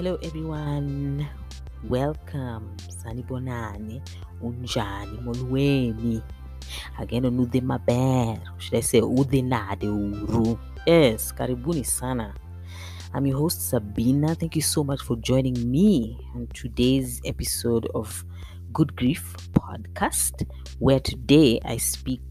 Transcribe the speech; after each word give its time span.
Hello 0.00 0.16
everyone. 0.22 1.28
Welcome. 1.84 2.72
Sanibonani. 2.88 4.00
Unjani 4.40 5.20
molweni. 5.20 6.22
Again 6.98 7.26
on 7.26 7.38
Ude 7.38 7.60
Maber. 7.60 8.40
Should 8.56 8.76
I 8.76 8.80
say 8.80 9.02
Ude 9.02 9.44
Nade 9.44 9.82
Uru? 9.82 10.56
Yes, 10.86 11.32
karibuni 11.32 11.84
sana. 11.84 12.32
I'm 13.12 13.26
your 13.26 13.36
host 13.36 13.68
Sabina. 13.68 14.34
Thank 14.34 14.56
you 14.56 14.62
so 14.62 14.82
much 14.82 15.02
for 15.02 15.16
joining 15.16 15.70
me 15.70 16.16
on 16.34 16.46
today's 16.54 17.20
episode 17.26 17.86
of 17.94 18.24
Good 18.72 18.96
Grief 18.96 19.36
podcast, 19.52 20.48
where 20.78 21.00
today 21.00 21.60
I 21.62 21.76
speak 21.76 22.22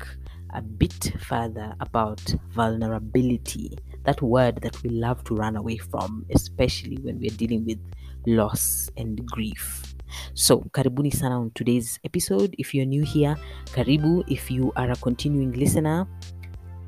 a 0.54 0.62
bit 0.62 1.14
further 1.20 1.76
about 1.80 2.22
vulnerability, 2.52 3.78
that 4.04 4.22
word 4.22 4.62
that 4.62 4.82
we 4.84 4.90
love 4.90 5.24
to 5.26 5.36
run 5.36 5.56
away 5.56 5.78
from, 5.78 6.26
especially 6.34 6.98
when 6.98 7.20
we're 7.20 7.36
dealing 7.36 7.66
with 7.66 7.80
loss 8.26 8.90
and 8.98 9.26
grief. 9.26 9.96
So, 10.34 10.62
karibuni 10.72 11.14
sana 11.14 11.40
on 11.40 11.52
today's 11.54 12.00
episode. 12.04 12.56
If 12.58 12.74
you're 12.74 12.86
new 12.86 13.04
here, 13.04 13.36
karibu. 13.68 14.24
If 14.28 14.50
you 14.50 14.74
are 14.76 14.92
a 14.92 14.96
continuing 14.96 15.54
listener, 15.54 16.08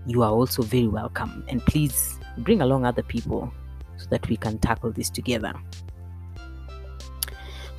you 0.08 0.24
are 0.24 0.32
also 0.32 0.64
very 0.64 0.88
welcome. 0.88 1.46
And 1.48 1.64
please 1.66 2.20
bring 2.40 2.62
along 2.62 2.86
other 2.86 3.04
people 3.04 3.54
so 3.98 4.08
that 4.10 4.28
we 4.28 4.38
can 4.38 4.58
tackle 4.58 4.92
this 4.92 5.10
together. 5.10 5.54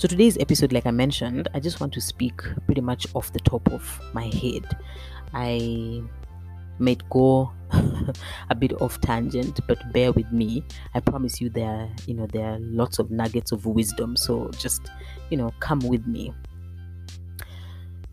So, 0.02 0.08
today's 0.08 0.36
episode, 0.38 0.72
like 0.72 0.84
I 0.84 0.90
mentioned, 0.90 1.46
I 1.54 1.60
just 1.60 1.78
want 1.78 1.92
to 1.92 2.00
speak 2.00 2.42
pretty 2.66 2.80
much 2.80 3.06
off 3.14 3.32
the 3.32 3.38
top 3.38 3.72
of 3.72 4.00
my 4.12 4.24
head. 4.24 4.66
I 5.32 6.02
might 6.80 7.08
go 7.08 7.52
a 8.50 8.54
bit 8.56 8.72
off 8.82 9.00
tangent, 9.00 9.60
but 9.68 9.92
bear 9.92 10.10
with 10.10 10.32
me. 10.32 10.64
I 10.96 10.98
promise 10.98 11.40
you 11.40 11.50
there, 11.50 11.88
you 12.08 12.14
know, 12.14 12.26
there 12.26 12.46
are 12.46 12.58
lots 12.58 12.98
of 12.98 13.12
nuggets 13.12 13.52
of 13.52 13.64
wisdom. 13.64 14.16
So 14.16 14.50
just, 14.58 14.90
you 15.30 15.36
know, 15.36 15.54
come 15.60 15.78
with 15.78 16.04
me. 16.04 16.34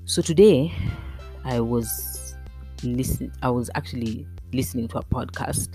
So 0.05 0.21
today 0.21 0.71
I 1.43 1.59
was 1.59 2.35
listen 2.83 3.33
I 3.41 3.49
was 3.49 3.71
actually 3.73 4.27
listening 4.53 4.89
to 4.89 4.99
a 4.99 5.03
podcast 5.05 5.69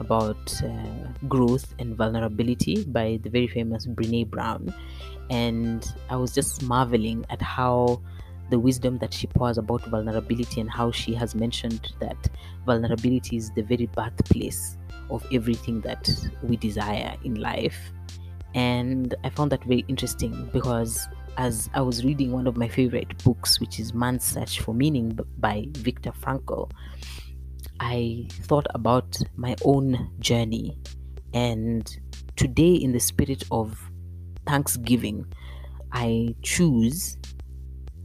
about 0.00 0.62
uh, 0.62 1.08
growth 1.28 1.74
and 1.78 1.96
vulnerability 1.96 2.84
by 2.84 3.18
the 3.22 3.30
very 3.30 3.48
famous 3.48 3.86
Brene 3.86 4.28
Brown 4.28 4.72
and 5.30 5.92
I 6.08 6.16
was 6.16 6.34
just 6.34 6.62
marveling 6.62 7.24
at 7.30 7.42
how 7.42 8.00
the 8.50 8.58
wisdom 8.58 8.98
that 8.98 9.12
she 9.12 9.26
pours 9.26 9.58
about 9.58 9.84
vulnerability 9.86 10.60
and 10.60 10.70
how 10.70 10.90
she 10.90 11.14
has 11.14 11.34
mentioned 11.34 11.92
that 12.00 12.16
vulnerability 12.64 13.36
is 13.36 13.50
the 13.50 13.62
very 13.62 13.86
birthplace 13.86 14.78
of 15.10 15.26
everything 15.32 15.80
that 15.82 16.10
we 16.42 16.56
desire 16.56 17.14
in 17.24 17.34
life. 17.36 17.92
And 18.54 19.14
I 19.24 19.30
found 19.30 19.52
that 19.52 19.62
very 19.64 19.84
interesting 19.88 20.48
because 20.52 21.06
as 21.36 21.68
I 21.74 21.82
was 21.82 22.04
reading 22.04 22.32
one 22.32 22.46
of 22.46 22.56
my 22.56 22.68
favorite 22.68 23.22
books, 23.22 23.60
which 23.60 23.78
is 23.78 23.92
Man's 23.92 24.24
Search 24.24 24.60
for 24.60 24.74
Meaning 24.74 25.18
by 25.38 25.66
Viktor 25.72 26.12
Frankl, 26.12 26.70
I 27.80 28.28
thought 28.42 28.66
about 28.74 29.16
my 29.36 29.56
own 29.64 30.10
journey. 30.18 30.78
And 31.34 31.88
today, 32.36 32.74
in 32.74 32.92
the 32.92 33.00
spirit 33.00 33.44
of 33.50 33.78
Thanksgiving, 34.46 35.26
I 35.92 36.34
choose 36.42 37.18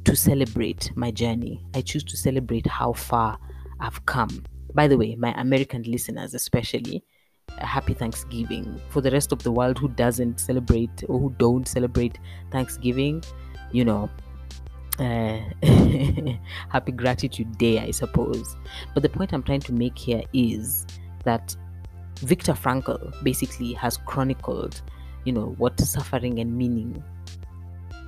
to 0.05 0.15
celebrate 0.15 0.91
my 0.95 1.11
journey. 1.11 1.63
I 1.73 1.81
choose 1.81 2.03
to 2.05 2.17
celebrate 2.17 2.67
how 2.67 2.93
far 2.93 3.37
I've 3.79 4.05
come. 4.05 4.45
By 4.73 4.87
the 4.87 4.97
way, 4.97 5.15
my 5.15 5.33
American 5.39 5.83
listeners, 5.83 6.33
especially, 6.33 7.03
happy 7.57 7.93
Thanksgiving. 7.93 8.79
For 8.89 9.01
the 9.01 9.11
rest 9.11 9.31
of 9.31 9.43
the 9.43 9.51
world 9.51 9.77
who 9.77 9.87
doesn't 9.89 10.39
celebrate 10.39 11.03
or 11.07 11.19
who 11.19 11.33
don't 11.37 11.67
celebrate 11.67 12.19
Thanksgiving, 12.51 13.23
you 13.71 13.85
know, 13.85 14.09
uh, 14.99 15.39
happy 16.69 16.91
gratitude 16.91 17.57
day, 17.57 17.79
I 17.79 17.91
suppose. 17.91 18.55
But 18.93 19.03
the 19.03 19.09
point 19.09 19.33
I'm 19.33 19.43
trying 19.43 19.61
to 19.61 19.73
make 19.73 19.97
here 19.97 20.23
is 20.33 20.85
that 21.23 21.55
Viktor 22.19 22.53
Frankl 22.53 23.23
basically 23.23 23.73
has 23.73 23.97
chronicled, 24.05 24.81
you 25.25 25.33
know, 25.33 25.55
what 25.57 25.79
suffering 25.79 26.39
and 26.39 26.55
meaning 26.55 27.03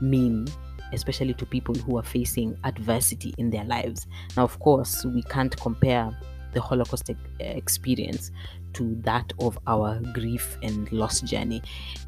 mean 0.02 0.48
especially 0.94 1.34
to 1.34 1.46
people 1.46 1.76
who 1.76 1.98
are 1.98 2.04
facing 2.04 2.58
adversity 2.64 3.34
in 3.38 3.50
their 3.50 3.64
lives. 3.66 4.08
Now, 4.38 4.44
of 4.44 4.60
course, 4.60 5.06
we 5.06 5.24
can't 5.24 5.56
compare 5.58 6.18
the 6.54 6.62
Holocaust 6.62 7.12
experience 7.40 8.32
to 8.74 8.96
that 9.02 9.32
of 9.40 9.60
our 9.68 10.00
grief 10.14 10.58
and 10.64 10.90
loss 10.92 11.22
journey, 11.22 11.62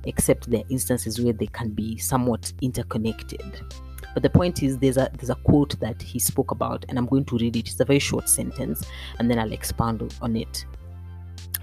except 0.06 0.50
there 0.50 0.62
are 0.62 0.70
instances 0.70 1.20
where 1.20 1.34
they 1.34 1.48
can 1.48 1.70
be 1.70 1.98
somewhat 1.98 2.52
interconnected. 2.62 3.62
But 4.14 4.24
the 4.24 4.30
point 4.30 4.64
is, 4.64 4.78
there's 4.78 4.98
a 4.98 5.10
there's 5.18 5.30
a 5.30 5.36
quote 5.36 5.80
that 5.80 6.02
he 6.02 6.20
spoke 6.20 6.52
about, 6.52 6.86
and 6.90 6.98
I'm 6.98 7.06
going 7.06 7.26
to 7.26 7.38
read 7.38 7.56
it. 7.56 7.68
It's 7.68 7.80
a 7.80 7.86
very 7.86 8.00
short 8.00 8.30
sentence, 8.30 8.84
and 9.20 9.30
then 9.30 9.40
I'll 9.40 9.52
expand 9.52 10.14
on 10.22 10.36
it. 10.36 10.66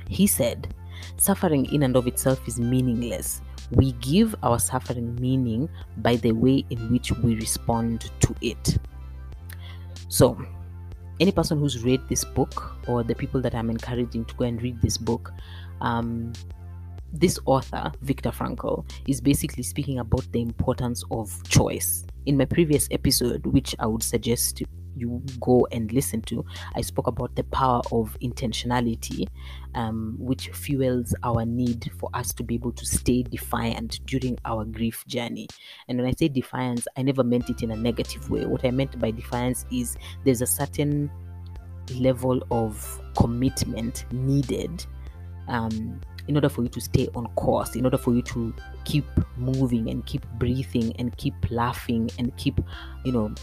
He 0.08 0.26
said, 0.26 0.74
"Suffering 1.16 1.66
in 1.66 1.82
and 1.82 1.96
of 1.96 2.06
itself 2.06 2.46
is 2.46 2.58
meaningless 2.60 3.40
we 3.70 3.92
give 3.92 4.34
our 4.42 4.58
suffering 4.58 5.14
meaning 5.16 5.68
by 5.98 6.16
the 6.16 6.32
way 6.32 6.64
in 6.70 6.90
which 6.90 7.12
we 7.12 7.34
respond 7.36 8.10
to 8.20 8.34
it. 8.40 8.78
So, 10.08 10.38
any 11.20 11.32
person 11.32 11.58
who's 11.58 11.82
read 11.84 12.00
this 12.08 12.24
book, 12.24 12.76
or 12.88 13.02
the 13.02 13.14
people 13.14 13.40
that 13.42 13.54
I'm 13.54 13.70
encouraging 13.70 14.24
to 14.26 14.34
go 14.34 14.44
and 14.44 14.60
read 14.62 14.80
this 14.82 14.98
book, 14.98 15.32
um, 15.80 16.32
this 17.14 17.38
author, 17.47 17.92
Viktor 18.02 18.30
Frankl, 18.30 18.84
is 19.06 19.20
basically 19.20 19.62
speaking 19.62 20.00
about 20.00 20.30
the 20.32 20.42
importance 20.42 21.04
of 21.10 21.30
choice. 21.48 22.04
In 22.26 22.36
my 22.36 22.44
previous 22.44 22.88
episode, 22.91 23.47
which 23.47 23.75
I 23.78 23.86
would 23.86 24.02
suggest 24.02 24.62
you 24.97 25.22
go 25.41 25.66
and 25.70 25.92
listen 25.92 26.22
to, 26.22 26.44
I 26.75 26.80
spoke 26.80 27.06
about 27.06 27.34
the 27.36 27.44
power 27.44 27.82
of 27.92 28.16
intentionality, 28.20 29.26
um, 29.75 30.16
which 30.19 30.48
fuels 30.48 31.14
our 31.22 31.44
need 31.44 31.91
for 31.98 32.10
us 32.14 32.32
to 32.34 32.42
be 32.42 32.56
able 32.56 32.72
to 32.72 32.84
stay 32.84 33.22
defiant 33.22 34.00
during 34.06 34.36
our 34.44 34.64
grief 34.64 35.04
journey. 35.06 35.46
And 35.88 35.98
when 35.98 36.08
I 36.08 36.12
say 36.12 36.28
defiance, 36.28 36.86
I 36.96 37.02
never 37.02 37.22
meant 37.22 37.48
it 37.48 37.62
in 37.62 37.70
a 37.70 37.76
negative 37.76 38.28
way. 38.28 38.44
What 38.44 38.64
I 38.64 38.70
meant 38.70 38.98
by 38.98 39.12
defiance 39.12 39.66
is 39.70 39.96
there's 40.25 40.42
a 40.42 40.46
certain 40.46 41.10
level 41.96 42.42
of 42.50 43.00
commitment 43.16 44.04
needed. 44.12 44.84
Um, 45.46 46.00
in 46.28 46.36
order 46.36 46.48
for 46.48 46.62
you 46.62 46.68
to 46.70 46.80
stay 46.80 47.08
on 47.14 47.26
course, 47.34 47.76
in 47.76 47.84
order 47.84 47.98
for 47.98 48.14
you 48.14 48.22
to 48.22 48.54
keep 48.84 49.04
moving 49.36 49.90
and 49.90 50.06
keep 50.06 50.24
breathing 50.38 50.94
and 50.98 51.16
keep 51.16 51.34
laughing 51.50 52.10
and 52.18 52.36
keep, 52.36 52.58
you 53.04 53.12
know, 53.12 53.34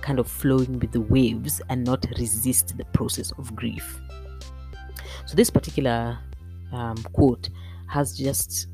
kind 0.00 0.18
of 0.18 0.28
flowing 0.28 0.78
with 0.78 0.92
the 0.92 1.00
waves 1.00 1.60
and 1.68 1.84
not 1.84 2.04
resist 2.18 2.76
the 2.76 2.84
process 2.86 3.32
of 3.38 3.54
grief. 3.54 4.00
So, 5.26 5.36
this 5.36 5.50
particular 5.50 6.18
um, 6.72 6.96
quote 7.12 7.50
has 7.88 8.16
just 8.16 8.68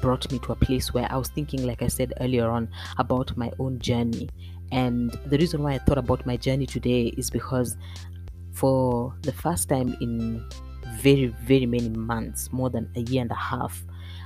brought 0.00 0.30
me 0.30 0.38
to 0.40 0.52
a 0.52 0.56
place 0.56 0.92
where 0.92 1.10
I 1.10 1.16
was 1.16 1.28
thinking, 1.28 1.66
like 1.66 1.82
I 1.82 1.88
said 1.88 2.12
earlier 2.20 2.48
on, 2.48 2.68
about 2.98 3.36
my 3.36 3.50
own 3.58 3.78
journey. 3.78 4.28
And 4.72 5.10
the 5.26 5.38
reason 5.38 5.62
why 5.62 5.74
I 5.74 5.78
thought 5.78 5.98
about 5.98 6.26
my 6.26 6.36
journey 6.36 6.66
today 6.66 7.14
is 7.16 7.30
because 7.30 7.76
for 8.52 9.14
the 9.22 9.32
first 9.32 9.68
time 9.68 9.96
in 10.00 10.44
very, 11.02 11.26
very 11.26 11.66
many 11.66 11.88
months, 11.90 12.52
more 12.52 12.70
than 12.70 12.90
a 12.96 13.00
year 13.00 13.22
and 13.22 13.30
a 13.30 13.34
half, 13.34 13.84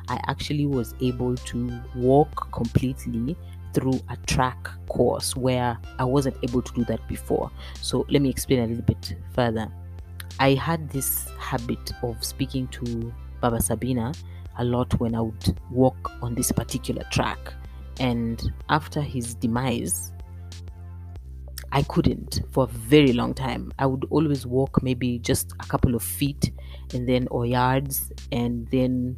I 0.09 0.21
actually 0.27 0.67
was 0.67 0.95
able 1.01 1.37
to 1.37 1.81
walk 1.95 2.51
completely 2.53 3.37
through 3.73 4.01
a 4.09 4.17
track 4.27 4.69
course 4.89 5.37
where 5.37 5.79
I 5.99 6.05
wasn't 6.05 6.37
able 6.43 6.63
to 6.63 6.73
do 6.73 6.85
that 6.85 7.07
before. 7.07 7.51
So 7.81 8.05
let 8.09 8.21
me 8.23 8.29
explain 8.29 8.61
a 8.61 8.67
little 8.67 8.83
bit 8.83 9.15
further. 9.35 9.69
I 10.39 10.55
had 10.55 10.91
this 10.91 11.29
habit 11.39 11.93
of 12.03 12.25
speaking 12.25 12.67
to 12.69 13.13
Baba 13.41 13.61
Sabina 13.61 14.13
a 14.59 14.65
lot 14.65 14.99
when 15.01 15.15
I 15.15 15.21
would 15.21 15.59
walk 15.71 16.11
on 16.23 16.35
this 16.35 16.51
particular 16.53 17.05
track. 17.11 17.53
And 17.99 18.53
after 18.69 19.01
his 19.01 19.35
demise, 19.35 20.13
I 21.73 21.83
couldn't 21.83 22.41
for 22.51 22.65
a 22.65 22.67
very 22.67 23.13
long 23.13 23.35
time. 23.35 23.73
I 23.79 23.87
would 23.87 24.05
always 24.11 24.47
walk 24.47 24.83
maybe 24.83 25.19
just 25.21 25.53
a 25.61 25.67
couple 25.67 25.95
of 25.95 26.03
feet 26.03 26.51
and 26.95 27.09
then 27.09 27.29
or 27.31 27.47
yards 27.47 28.13
and 28.33 28.69
then 28.71 29.17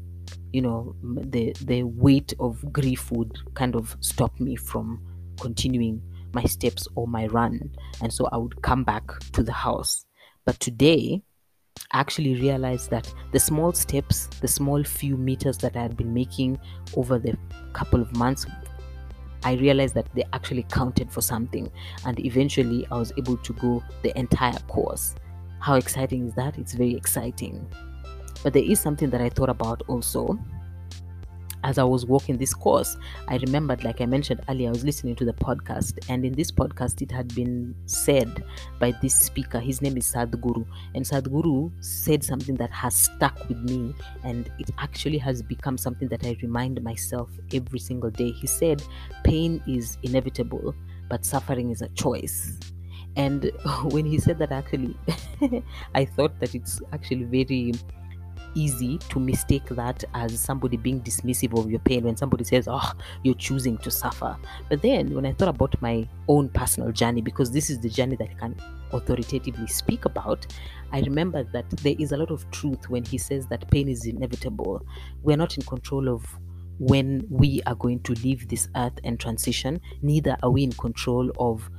you 0.53 0.61
know 0.61 0.95
the 1.03 1.55
the 1.65 1.83
weight 1.83 2.35
of 2.39 2.73
grief 2.73 3.11
would 3.11 3.39
kind 3.55 3.75
of 3.75 3.97
stop 4.01 4.39
me 4.39 4.57
from 4.57 5.01
continuing 5.41 6.01
my 6.33 6.45
steps 6.45 6.87
or 6.95 7.07
my 7.07 7.27
run 7.27 7.71
and 8.03 8.13
so 8.13 8.27
i 8.33 8.37
would 8.37 8.61
come 8.63 8.85
back 8.85 9.19
to 9.33 9.43
the 9.43 9.53
house 9.53 10.05
but 10.45 10.59
today 10.61 11.23
I 11.91 12.01
actually 12.01 12.35
realized 12.35 12.91
that 12.91 13.13
the 13.33 13.41
small 13.41 13.73
steps 13.73 14.27
the 14.41 14.49
small 14.49 14.85
few 14.85 15.17
meters 15.17 15.59
that 15.59 15.77
i 15.77 15.83
had 15.83 15.97
been 15.97 16.13
making 16.13 16.59
over 16.97 17.19
the 17.19 17.37
couple 17.73 18.01
of 18.01 18.15
months 18.17 18.47
i 19.44 19.55
realized 19.55 19.94
that 19.94 20.06
they 20.15 20.25
actually 20.33 20.65
counted 20.65 21.11
for 21.11 21.21
something 21.21 21.71
and 22.05 22.25
eventually 22.25 22.87
i 22.91 22.97
was 22.97 23.12
able 23.17 23.37
to 23.39 23.53
go 23.55 23.83
the 24.03 24.17
entire 24.19 24.59
course. 24.69 25.15
How 25.62 25.77
exciting 25.77 26.27
is 26.27 26.35
that? 26.35 26.59
It's 26.59 26.73
very 26.73 26.94
exciting. 26.94 27.65
But 28.43 28.53
there 28.53 28.65
is 28.65 28.81
something 28.81 29.11
that 29.11 29.21
I 29.21 29.29
thought 29.29 29.49
about 29.49 29.83
also. 29.87 30.37
As 31.64 31.79
I 31.79 31.85
was 31.85 32.05
walking 32.05 32.38
this 32.38 32.55
course, 32.55 32.97
I 33.29 33.37
remembered, 33.37 33.85
like 33.85 34.00
I 34.00 34.06
mentioned 34.06 34.41
earlier, 34.49 34.69
I 34.69 34.73
was 34.73 34.85
listening 34.85 35.17
to 35.17 35.25
the 35.25 35.32
podcast, 35.32 35.99
and 36.09 36.25
in 36.25 36.32
this 36.32 36.50
podcast, 36.50 37.03
it 37.03 37.11
had 37.11 37.35
been 37.35 37.75
said 37.87 38.44
by 38.79 38.93
this 39.03 39.14
speaker. 39.14 39.61
His 39.61 39.81
name 39.81 39.97
is 39.97 40.12
Sadhguru, 40.12 40.67
and 40.94 41.05
Sadhguru 41.05 41.73
said 41.82 42.25
something 42.25 42.56
that 42.56 42.70
has 42.70 42.94
stuck 42.94 43.49
with 43.49 43.59
me, 43.59 43.94
and 44.25 44.50
it 44.59 44.70
actually 44.79 45.19
has 45.19 45.43
become 45.43 45.79
something 45.79 46.09
that 46.09 46.25
I 46.25 46.37
remind 46.43 46.82
myself 46.82 47.31
every 47.55 47.79
single 47.79 48.11
day. 48.11 48.31
He 48.31 48.47
said, 48.47 48.82
Pain 49.25 49.62
is 49.67 49.99
inevitable, 50.03 50.75
but 51.08 51.25
suffering 51.25 51.70
is 51.70 51.82
a 51.82 51.88
choice. 51.91 52.58
And 53.17 53.50
when 53.85 54.06
he 54.06 54.19
said 54.19 54.38
that, 54.38 54.53
actually, 54.53 54.97
I 55.94 56.05
thought 56.05 56.38
that 56.41 56.55
it's 56.55 56.81
actually 56.93 57.25
very 57.25 57.75
easy 58.55 58.99
to 58.99 59.21
mistake 59.21 59.67
that 59.71 60.05
as 60.15 60.39
somebody 60.41 60.77
being 60.77 61.01
dismissive 61.01 61.59
of 61.59 61.71
your 61.71 61.81
pain 61.81 62.05
when 62.05 62.17
somebody 62.17 62.45
says, 62.45 62.69
Oh, 62.71 62.93
you're 63.23 63.35
choosing 63.35 63.79
to 63.79 63.91
suffer. 63.91 64.37
But 64.69 64.83
then 64.83 65.15
when 65.15 65.27
I 65.27 65.33
thought 65.33 65.49
about 65.49 65.81
my 65.81 66.09
own 66.29 66.49
personal 66.49 66.93
journey, 66.93 67.21
because 67.21 67.51
this 67.51 67.71
is 67.71 67.81
the 67.81 67.89
journey 67.89 68.17
that 68.17 68.31
I 68.31 68.35
can 68.35 68.57
authoritatively 68.93 69.67
speak 69.67 70.05
about, 70.05 70.47
I 70.93 71.01
remember 71.01 71.45
that 71.53 71.69
there 71.71 71.95
is 71.99 72.13
a 72.13 72.17
lot 72.17 72.31
of 72.31 72.51
truth 72.51 72.89
when 72.89 73.05
he 73.05 73.19
says 73.19 73.47
that 73.49 73.71
pain 73.71 73.89
is 73.89 74.07
inevitable. 74.07 74.87
We're 75.23 75.37
not 75.37 75.57
in 75.57 75.63
control 75.65 76.09
of 76.09 76.25
when 76.79 77.27
we 77.31 77.63
are 77.67 77.75
going 77.75 78.01
to 78.01 78.13
leave 78.15 78.49
this 78.49 78.69
earth 78.77 78.99
and 79.05 79.19
transition, 79.21 79.81
neither 80.03 80.37
are 80.43 80.51
we 80.51 80.65
in 80.65 80.73
control 80.73 81.31
of 81.39 81.71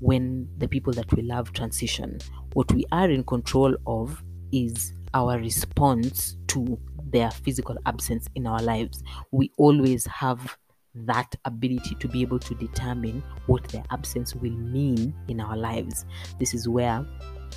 when 0.00 0.48
the 0.58 0.68
people 0.68 0.92
that 0.92 1.12
we 1.12 1.22
love 1.22 1.52
transition. 1.52 2.18
What 2.54 2.72
we 2.72 2.84
are 2.92 3.10
in 3.10 3.24
control 3.24 3.76
of 3.86 4.22
is 4.52 4.94
our 5.14 5.38
response 5.38 6.36
to 6.48 6.78
their 7.10 7.30
physical 7.30 7.76
absence 7.86 8.28
in 8.34 8.46
our 8.46 8.62
lives. 8.62 9.02
We 9.30 9.50
always 9.56 10.06
have 10.06 10.56
that 10.94 11.34
ability 11.44 11.94
to 11.96 12.08
be 12.08 12.22
able 12.22 12.38
to 12.40 12.54
determine 12.54 13.22
what 13.46 13.64
their 13.68 13.84
absence 13.90 14.34
will 14.34 14.52
mean 14.52 15.14
in 15.28 15.40
our 15.40 15.56
lives. 15.56 16.04
This 16.38 16.54
is 16.54 16.68
where 16.68 17.06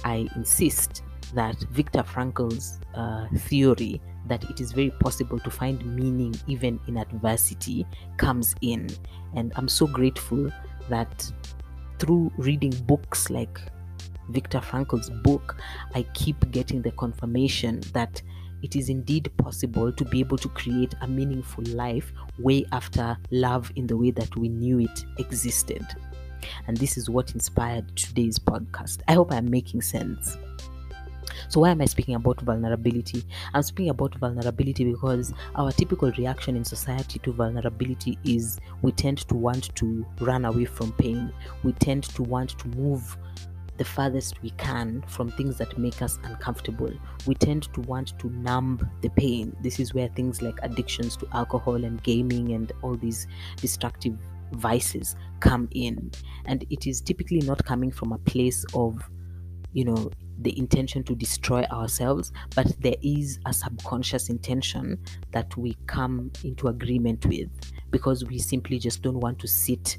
I 0.03 0.27
insist 0.35 1.03
that 1.33 1.57
Viktor 1.71 2.03
Frankl's 2.03 2.79
uh, 2.93 3.27
theory 3.37 4.01
that 4.27 4.43
it 4.49 4.59
is 4.59 4.71
very 4.71 4.91
possible 4.99 5.39
to 5.39 5.49
find 5.49 5.83
meaning 5.95 6.35
even 6.47 6.79
in 6.87 6.97
adversity 6.97 7.85
comes 8.17 8.55
in. 8.61 8.87
And 9.35 9.51
I'm 9.55 9.67
so 9.67 9.87
grateful 9.87 10.51
that 10.89 11.31
through 11.99 12.31
reading 12.37 12.71
books 12.85 13.29
like 13.29 13.59
Viktor 14.29 14.61
Frankl's 14.61 15.09
book, 15.09 15.57
I 15.93 16.03
keep 16.13 16.49
getting 16.51 16.81
the 16.81 16.91
confirmation 16.91 17.81
that 17.93 18.21
it 18.61 18.75
is 18.75 18.89
indeed 18.89 19.31
possible 19.37 19.91
to 19.91 20.05
be 20.05 20.19
able 20.19 20.37
to 20.37 20.49
create 20.49 20.93
a 21.01 21.07
meaningful 21.07 21.63
life 21.69 22.13
way 22.37 22.65
after 22.71 23.17
love 23.31 23.71
in 23.75 23.87
the 23.87 23.97
way 23.97 24.11
that 24.11 24.35
we 24.35 24.49
knew 24.49 24.79
it 24.79 25.05
existed. 25.17 25.85
And 26.67 26.77
this 26.77 26.97
is 26.97 27.09
what 27.09 27.33
inspired 27.33 27.95
today's 27.95 28.37
podcast. 28.39 29.01
I 29.07 29.13
hope 29.13 29.31
I'm 29.31 29.49
making 29.49 29.81
sense. 29.81 30.37
So, 31.49 31.61
why 31.61 31.69
am 31.71 31.81
I 31.81 31.85
speaking 31.85 32.15
about 32.15 32.41
vulnerability? 32.41 33.23
I'm 33.53 33.63
speaking 33.63 33.89
about 33.89 34.15
vulnerability 34.15 34.85
because 34.85 35.33
our 35.55 35.71
typical 35.71 36.11
reaction 36.11 36.55
in 36.55 36.63
society 36.63 37.19
to 37.19 37.31
vulnerability 37.31 38.17
is 38.23 38.59
we 38.81 38.91
tend 38.91 39.19
to 39.27 39.35
want 39.35 39.73
to 39.75 40.05
run 40.19 40.45
away 40.45 40.65
from 40.65 40.91
pain, 40.93 41.33
we 41.63 41.73
tend 41.73 42.03
to 42.15 42.23
want 42.23 42.57
to 42.59 42.67
move 42.69 43.17
the 43.77 43.85
farthest 43.85 44.41
we 44.41 44.51
can 44.51 45.03
from 45.07 45.31
things 45.31 45.57
that 45.57 45.77
make 45.77 46.01
us 46.01 46.19
uncomfortable. 46.23 46.91
We 47.25 47.35
tend 47.35 47.73
to 47.73 47.81
want 47.81 48.17
to 48.19 48.29
numb 48.29 48.89
the 49.01 49.09
pain. 49.09 49.55
This 49.61 49.79
is 49.79 49.93
where 49.93 50.07
things 50.09 50.41
like 50.41 50.59
addictions 50.61 51.17
to 51.17 51.27
alcohol 51.33 51.83
and 51.83 52.01
gaming 52.03 52.53
and 52.53 52.71
all 52.81 52.95
these 52.95 53.27
destructive 53.57 54.17
vices 54.53 55.15
come 55.39 55.67
in. 55.71 56.11
And 56.45 56.65
it 56.69 56.87
is 56.87 57.01
typically 57.01 57.39
not 57.39 57.63
coming 57.65 57.91
from 57.91 58.11
a 58.11 58.17
place 58.19 58.65
of, 58.73 59.01
you 59.73 59.85
know, 59.85 60.11
the 60.39 60.57
intention 60.57 61.03
to 61.03 61.15
destroy 61.15 61.63
ourselves, 61.65 62.31
but 62.55 62.73
there 62.81 62.95
is 63.01 63.39
a 63.45 63.53
subconscious 63.53 64.29
intention 64.29 64.99
that 65.31 65.55
we 65.55 65.77
come 65.87 66.31
into 66.43 66.67
agreement 66.67 67.25
with 67.25 67.49
because 67.91 68.25
we 68.25 68.39
simply 68.39 68.79
just 68.79 69.01
don't 69.01 69.19
want 69.19 69.39
to 69.39 69.47
sit 69.47 69.97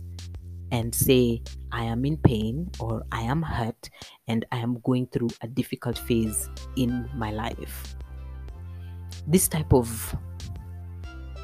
and 0.72 0.92
say, 0.92 1.42
I 1.70 1.84
am 1.84 2.04
in 2.04 2.16
pain 2.16 2.70
or 2.80 3.04
I 3.12 3.20
am 3.20 3.42
hurt 3.42 3.90
and 4.26 4.44
I 4.50 4.58
am 4.58 4.80
going 4.80 5.06
through 5.06 5.28
a 5.42 5.46
difficult 5.46 5.98
phase 5.98 6.48
in 6.76 7.08
my 7.14 7.30
life. 7.30 7.94
This 9.26 9.46
type 9.46 9.72
of 9.72 10.16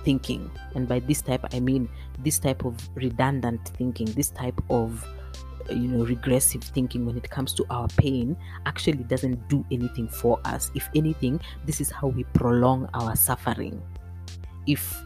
thinking, 0.02 0.50
and 0.74 0.88
by 0.88 1.00
this 1.00 1.20
type, 1.22 1.44
I 1.52 1.60
mean 1.60 1.88
this 2.18 2.38
type 2.38 2.64
of 2.64 2.74
redundant 2.96 3.68
thinking, 3.76 4.06
this 4.06 4.30
type 4.30 4.60
of 4.70 5.06
you 5.70 5.88
know 5.88 6.04
regressive 6.06 6.64
thinking 6.64 7.04
when 7.04 7.16
it 7.18 7.28
comes 7.28 7.52
to 7.52 7.66
our 7.68 7.88
pain 7.98 8.34
actually 8.64 9.04
doesn't 9.04 9.48
do 9.48 9.62
anything 9.70 10.08
for 10.08 10.40
us 10.46 10.70
if 10.74 10.88
anything 10.94 11.38
this 11.66 11.78
is 11.78 11.90
how 11.90 12.06
we 12.06 12.24
prolong 12.32 12.88
our 12.94 13.14
suffering 13.14 13.78
if 14.66 14.98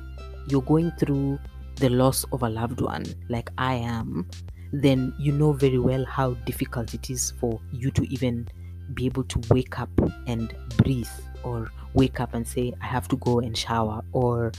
you're 0.47 0.63
going 0.63 0.93
through 1.01 1.37
the 1.77 1.89
loss 1.89 2.25
of 2.33 2.43
a 2.43 2.49
loved 2.49 2.81
one, 2.81 3.05
like 3.29 3.51
I 3.59 3.75
am, 3.75 4.29
then 4.73 5.15
you 5.19 5.33
know 5.33 5.53
very 5.53 5.79
well 5.79 6.05
how 6.05 6.35
difficult 6.47 6.95
it 6.95 7.11
is 7.11 7.33
for 7.39 7.61
you 7.73 7.91
to 7.91 8.03
even 8.13 8.49
be 8.95 9.07
able 9.07 9.25
to 9.25 9.41
wake 9.51 9.79
up 9.79 9.91
and 10.27 10.55
breathe, 10.77 11.09
or 11.43 11.71
wake 11.95 12.21
up 12.21 12.35
and 12.35 12.47
say, 12.47 12.73
I 12.81 12.87
have 12.87 13.09
to 13.09 13.17
go 13.17 13.41
and 13.41 13.57
shower, 13.57 14.03
or 14.13 14.53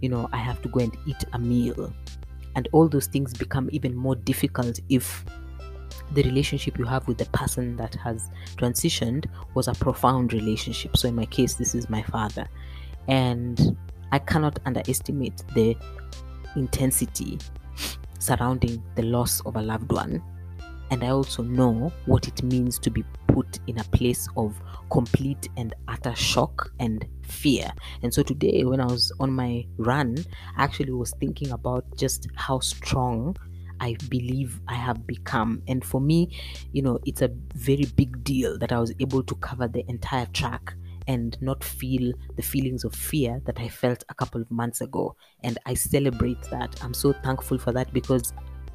you 0.00 0.08
know, 0.08 0.28
I 0.32 0.38
have 0.38 0.62
to 0.62 0.68
go 0.68 0.80
and 0.80 0.96
eat 1.06 1.24
a 1.32 1.38
meal. 1.38 1.92
And 2.56 2.68
all 2.72 2.88
those 2.88 3.06
things 3.06 3.32
become 3.32 3.68
even 3.72 3.94
more 3.94 4.16
difficult 4.16 4.80
if 4.88 5.24
the 6.12 6.22
relationship 6.22 6.78
you 6.78 6.84
have 6.84 7.06
with 7.06 7.18
the 7.18 7.26
person 7.26 7.76
that 7.76 7.94
has 7.96 8.28
transitioned 8.56 9.26
was 9.54 9.68
a 9.68 9.74
profound 9.74 10.32
relationship. 10.32 10.96
So, 10.96 11.08
in 11.08 11.14
my 11.14 11.26
case, 11.26 11.54
this 11.54 11.74
is 11.74 11.88
my 11.88 12.02
father. 12.02 12.48
And 13.06 13.76
I 14.12 14.18
cannot 14.18 14.58
underestimate 14.66 15.44
the 15.54 15.76
intensity 16.56 17.38
surrounding 18.18 18.82
the 18.94 19.02
loss 19.02 19.40
of 19.40 19.56
a 19.56 19.62
loved 19.62 19.90
one. 19.92 20.22
And 20.90 21.04
I 21.04 21.08
also 21.08 21.42
know 21.42 21.92
what 22.06 22.26
it 22.26 22.42
means 22.42 22.78
to 22.80 22.90
be 22.90 23.04
put 23.28 23.60
in 23.68 23.78
a 23.78 23.84
place 23.84 24.28
of 24.36 24.60
complete 24.90 25.48
and 25.56 25.72
utter 25.86 26.14
shock 26.16 26.72
and 26.80 27.06
fear. 27.22 27.70
And 28.02 28.12
so 28.12 28.22
today, 28.22 28.64
when 28.64 28.80
I 28.80 28.86
was 28.86 29.12
on 29.20 29.32
my 29.32 29.64
run, 29.76 30.16
I 30.56 30.64
actually 30.64 30.92
was 30.92 31.12
thinking 31.20 31.52
about 31.52 31.84
just 31.96 32.26
how 32.34 32.58
strong 32.58 33.36
I 33.78 33.96
believe 34.08 34.60
I 34.68 34.74
have 34.74 35.06
become. 35.06 35.62
And 35.68 35.84
for 35.84 36.00
me, 36.00 36.36
you 36.72 36.82
know, 36.82 36.98
it's 37.06 37.22
a 37.22 37.30
very 37.54 37.86
big 37.96 38.22
deal 38.24 38.58
that 38.58 38.72
I 38.72 38.80
was 38.80 38.92
able 39.00 39.22
to 39.22 39.34
cover 39.36 39.68
the 39.68 39.88
entire 39.88 40.26
track 40.26 40.74
and 41.06 41.40
not 41.40 41.62
feel 41.62 42.12
the 42.36 42.42
feelings 42.42 42.84
of 42.84 42.94
fear 42.94 43.40
that 43.46 43.58
I 43.58 43.68
felt 43.68 44.04
a 44.08 44.14
couple 44.14 44.40
of 44.40 44.50
months 44.50 44.80
ago. 44.80 45.16
And 45.42 45.58
I 45.66 45.74
celebrate 45.74 46.42
that. 46.50 46.78
I'm 46.82 46.94
so 46.94 47.12
thankful 47.12 47.58
for 47.58 47.72
that 47.72 47.92
because 47.92 48.32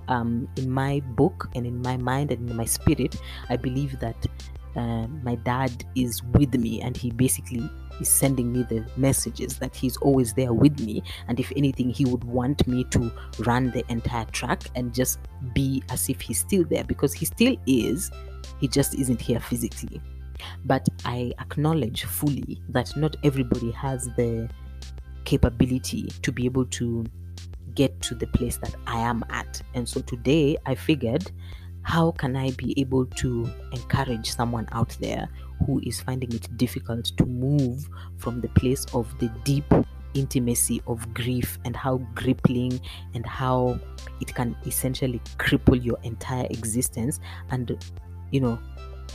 um, 0.08 0.48
in 0.58 0.70
my 0.70 1.02
book 1.16 1.50
and 1.56 1.66
in 1.66 1.82
my 1.82 1.98
mind 1.98 2.32
and 2.32 2.50
in 2.50 2.56
my 2.56 2.66
spirit, 2.66 3.16
I 3.50 3.58
believe 3.58 4.00
that 4.00 4.28
uh, 4.76 5.08
my 5.24 5.36
dad 5.36 5.86
is 5.96 6.22
with 6.34 6.54
me 6.56 6.82
and 6.82 6.98
he 6.98 7.12
basically 7.12 7.70
is 8.02 8.10
sending 8.10 8.52
me 8.52 8.64
the 8.64 8.86
messages 8.98 9.58
that 9.60 9.74
he's 9.74 9.96
always 9.98 10.34
there 10.34 10.52
with 10.52 10.80
me 10.82 11.02
and 11.30 11.40
if 11.40 11.52
anything 11.56 11.90
he 11.90 12.04
would 12.06 12.24
want 12.26 12.68
me 12.68 12.84
to 12.86 13.10
run 13.40 13.72
the 13.72 13.90
entire 13.90 14.26
track 14.26 14.64
and 14.76 14.94
just 14.94 15.20
be 15.54 15.82
as 15.90 16.10
if 16.10 16.20
he's 16.20 16.40
still 16.40 16.66
there 16.66 16.84
because 16.84 17.14
he 17.14 17.26
still 17.26 17.56
is 17.66 18.12
he 18.60 18.68
just 18.68 18.96
isn't 18.96 19.22
here 19.22 19.40
physically 19.40 20.02
but 20.66 20.88
I 21.04 21.34
acknowledge 21.40 22.06
fully 22.06 22.62
that 22.70 22.96
not 22.96 23.16
everybody 23.24 23.72
has 23.72 24.10
the 24.16 24.50
capability 25.24 26.10
to 26.22 26.32
be 26.32 26.46
able 26.46 26.66
to 26.66 27.06
get 27.74 28.02
to 28.02 28.16
the 28.16 28.28
place 28.28 28.58
that 28.58 28.76
I 28.88 29.00
am 29.00 29.24
at. 29.30 29.62
And 29.74 29.88
so 29.88 30.02
today 30.02 30.58
I 30.66 30.76
figured, 30.76 31.32
how 31.82 32.12
can 32.12 32.36
I 32.36 32.52
be 32.52 32.74
able 32.80 33.06
to 33.06 33.50
encourage 33.72 34.32
someone 34.32 34.68
out 34.72 34.96
there 35.00 35.30
who 35.66 35.82
is 35.86 36.02
finding 36.02 36.34
it 36.34 36.56
difficult 36.58 37.06
to 37.18 37.26
move 37.26 37.88
from 38.18 38.42
the 38.42 38.50
place 38.50 38.86
of 38.94 39.08
the 39.20 39.30
deep 39.44 39.66
intimacy 40.14 40.82
of 40.88 41.14
grief 41.14 41.60
and 41.66 41.76
how 41.76 42.00
crippling 42.16 42.80
and 43.14 43.26
how 43.26 43.80
it 44.22 44.34
can 44.34 44.56
essentially 44.66 45.22
cripple 45.38 45.84
your 45.84 45.98
entire 46.04 46.46
existence 46.50 47.20
and 47.52 47.78
you 48.32 48.40
know 48.40 48.58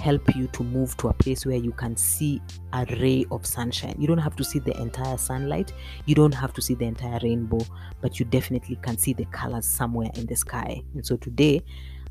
help 0.01 0.35
you 0.35 0.47
to 0.49 0.65
move 0.65 0.97
to 0.97 1.09
a 1.09 1.13
place 1.13 1.47
where 1.47 1.57
you 1.57 1.73
can 1.73 1.97
see 1.97 2.41
a 2.73 2.87
ray 3.01 3.25
of 3.31 3.47
sunshine. 3.47 3.95
You 3.99 4.07
don't 4.07 4.19
have 4.19 4.35
to 4.37 4.45
see 4.45 4.59
the 4.59 4.77
entire 4.81 5.19
sunlight, 5.19 5.73
you 6.07 6.15
don't 6.15 6.35
have 6.35 6.53
to 6.55 6.63
see 6.63 6.75
the 6.75 6.87
entire 6.87 7.19
rainbow, 7.23 7.61
but 8.01 8.19
you 8.19 8.25
definitely 8.25 8.77
can 8.83 8.99
see 8.99 9.13
the 9.13 9.27
colors 9.27 9.67
somewhere 9.67 10.11
in 10.15 10.27
the 10.27 10.35
sky. 10.35 10.83
And 10.95 11.07
so 11.07 11.17
today, 11.17 11.63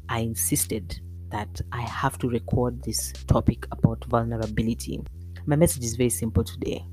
I 0.07 0.19
insisted 0.19 0.99
that 1.29 1.61
I 1.71 1.81
have 1.81 2.17
to 2.19 2.29
record 2.29 2.83
this 2.83 3.11
topic 3.27 3.67
about 3.71 4.05
vulnerability. 4.05 5.01
My 5.45 5.55
message 5.55 5.83
is 5.83 5.95
very 5.95 6.09
simple 6.09 6.43
today. 6.43 6.85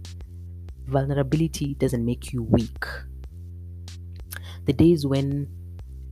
Vulnerability 0.87 1.75
doesn't 1.75 2.05
make 2.05 2.33
you 2.33 2.43
weak, 2.43 2.85
the 4.67 4.73
days 4.73 5.07
when 5.07 5.49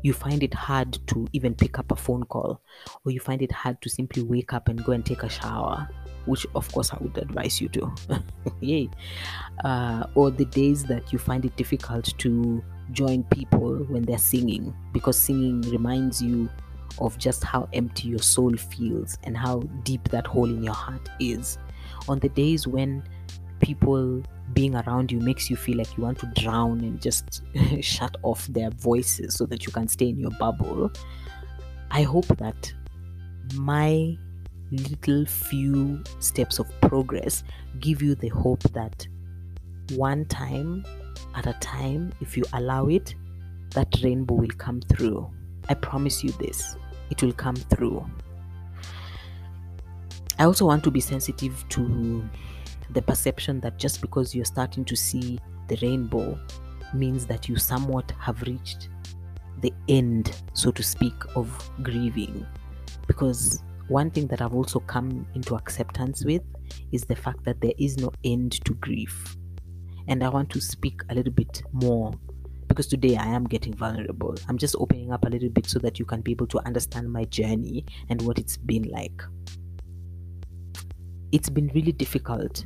you 0.05 0.13
find 0.13 0.43
it 0.43 0.53
hard 0.53 0.99
to 1.07 1.27
even 1.33 1.55
pick 1.55 1.79
up 1.79 1.91
a 1.91 1.97
phone 1.97 2.25
call, 2.25 2.61
or 3.05 3.11
you 3.11 3.19
find 3.19 3.41
it 3.41 3.51
hard 3.51 3.81
to 3.81 3.89
simply 3.89 4.23
wake 4.23 4.53
up 4.53 4.69
and 4.69 4.85
go 4.85 4.93
and 4.93 5.05
take 5.05 5.23
a 5.23 5.31
shower, 5.31 5.89
which 6.27 6.47
of 6.55 6.71
course 6.73 6.93
I 6.93 6.99
would 7.01 7.17
advise 7.17 7.59
you 7.59 7.71
to. 7.71 7.91
Yay. 8.61 8.91
Uh, 9.65 10.05
or 10.15 10.31
the 10.31 10.45
days 10.45 10.85
that 10.85 11.11
you 11.11 11.19
find 11.19 11.47
it 11.47 11.57
difficult 11.57 12.13
to 12.19 12.63
join 12.93 13.23
people 13.25 13.77
when 13.89 14.03
they're 14.03 14.19
singing 14.19 14.75
because 14.93 15.19
singing 15.19 15.63
reminds 15.63 16.21
you 16.21 16.51
of 16.99 17.17
just 17.17 17.43
how 17.43 17.67
empty 17.73 18.09
your 18.09 18.19
soul 18.19 18.55
feels 18.55 19.17
and 19.23 19.35
how 19.35 19.61
deep 19.85 20.07
that 20.11 20.27
hole 20.27 20.51
in 20.51 20.63
your 20.63 20.75
heart 20.75 21.09
is. 21.19 21.57
On 22.11 22.19
the 22.19 22.29
days 22.29 22.67
when 22.67 23.03
people 23.61 24.23
being 24.55 24.75
around 24.75 25.11
you 25.13 25.19
makes 25.19 25.51
you 25.51 25.57
feel 25.57 25.77
like 25.77 25.97
you 25.97 26.05
want 26.05 26.19
to 26.21 26.27
drown 26.41 26.81
and 26.81 27.01
just 27.01 27.43
shut 27.81 28.17
off 28.23 28.47
their 28.47 28.71
voices 28.71 29.35
so 29.35 29.47
that 29.47 29.67
you 29.67 29.73
can 29.73 29.89
stay 29.89 30.09
in 30.09 30.19
your 30.19 30.31
bubble. 30.33 30.91
I 31.91 32.03
hope 32.03 32.27
that 32.39 32.73
my 33.55 34.17
little 34.71 35.27
few 35.27 36.03
steps 36.21 36.59
of 36.59 36.69
progress 36.81 37.45
give 37.81 38.03
you 38.03 38.15
the 38.15 38.29
hope 38.29 38.63
that 38.73 39.07
one 39.93 40.25
time 40.27 40.85
at 41.35 41.47
a 41.47 41.53
time, 41.55 42.13
if 42.21 42.37
you 42.37 42.45
allow 42.53 42.87
it, 42.87 43.15
that 43.71 43.89
rainbow 44.03 44.35
will 44.35 44.49
come 44.49 44.81
through. 44.81 45.29
I 45.69 45.75
promise 45.75 46.23
you 46.23 46.31
this, 46.33 46.77
it 47.11 47.23
will 47.23 47.33
come 47.33 47.57
through. 47.57 48.05
I 50.39 50.45
also 50.45 50.67
want 50.67 50.85
to 50.85 50.91
be 50.91 51.01
sensitive 51.01 51.65
to 51.71 52.29
the 52.91 53.03
perception 53.03 53.61
that 53.61 53.79
just 53.79 54.01
because 54.01 54.35
you're 54.35 54.45
starting 54.45 54.85
to 54.85 54.97
see 54.97 55.39
the 55.69 55.79
rainbow 55.83 56.39
means 56.93 57.27
that 57.27 57.49
you 57.49 57.57
somewhat 57.57 58.13
have 58.19 58.43
reached 58.43 58.89
the 59.61 59.73
end, 59.89 60.43
so 60.53 60.71
to 60.71 60.83
speak, 60.83 61.15
of 61.35 61.49
grieving. 61.83 62.47
Because 63.07 63.63
one 63.89 64.11
thing 64.11 64.27
that 64.29 64.41
I've 64.41 64.55
also 64.55 64.81
come 64.81 65.27
into 65.35 65.55
acceptance 65.55 66.25
with 66.25 66.43
is 66.93 67.03
the 67.03 67.17
fact 67.17 67.45
that 67.45 67.61
there 67.61 67.73
is 67.79 67.99
no 67.99 68.11
end 68.25 68.65
to 68.65 68.75
grief. 68.75 69.37
And 70.09 70.23
I 70.23 70.29
want 70.29 70.51
to 70.51 70.61
speak 70.61 71.01
a 71.11 71.15
little 71.15 71.33
bit 71.33 71.63
more 71.73 72.13
because 72.69 72.87
today 72.87 73.17
I 73.17 73.27
am 73.27 73.45
getting 73.45 73.73
vulnerable. 73.73 74.35
I'm 74.49 74.59
just 74.59 74.75
opening 74.79 75.13
up 75.13 75.25
a 75.25 75.29
little 75.29 75.49
bit 75.49 75.67
so 75.67 75.79
that 75.81 75.99
you 75.99 76.05
can 76.05 76.21
be 76.21 76.33
able 76.33 76.47
to 76.49 76.67
understand 76.67 77.13
my 77.13 77.25
journey 77.25 77.85
and 78.09 78.21
what 78.23 78.39
it's 78.39 78.57
been 78.57 78.85
like. 78.85 79.23
It's 81.33 81.49
been 81.49 81.71
really 81.75 81.93
difficult 81.93 82.65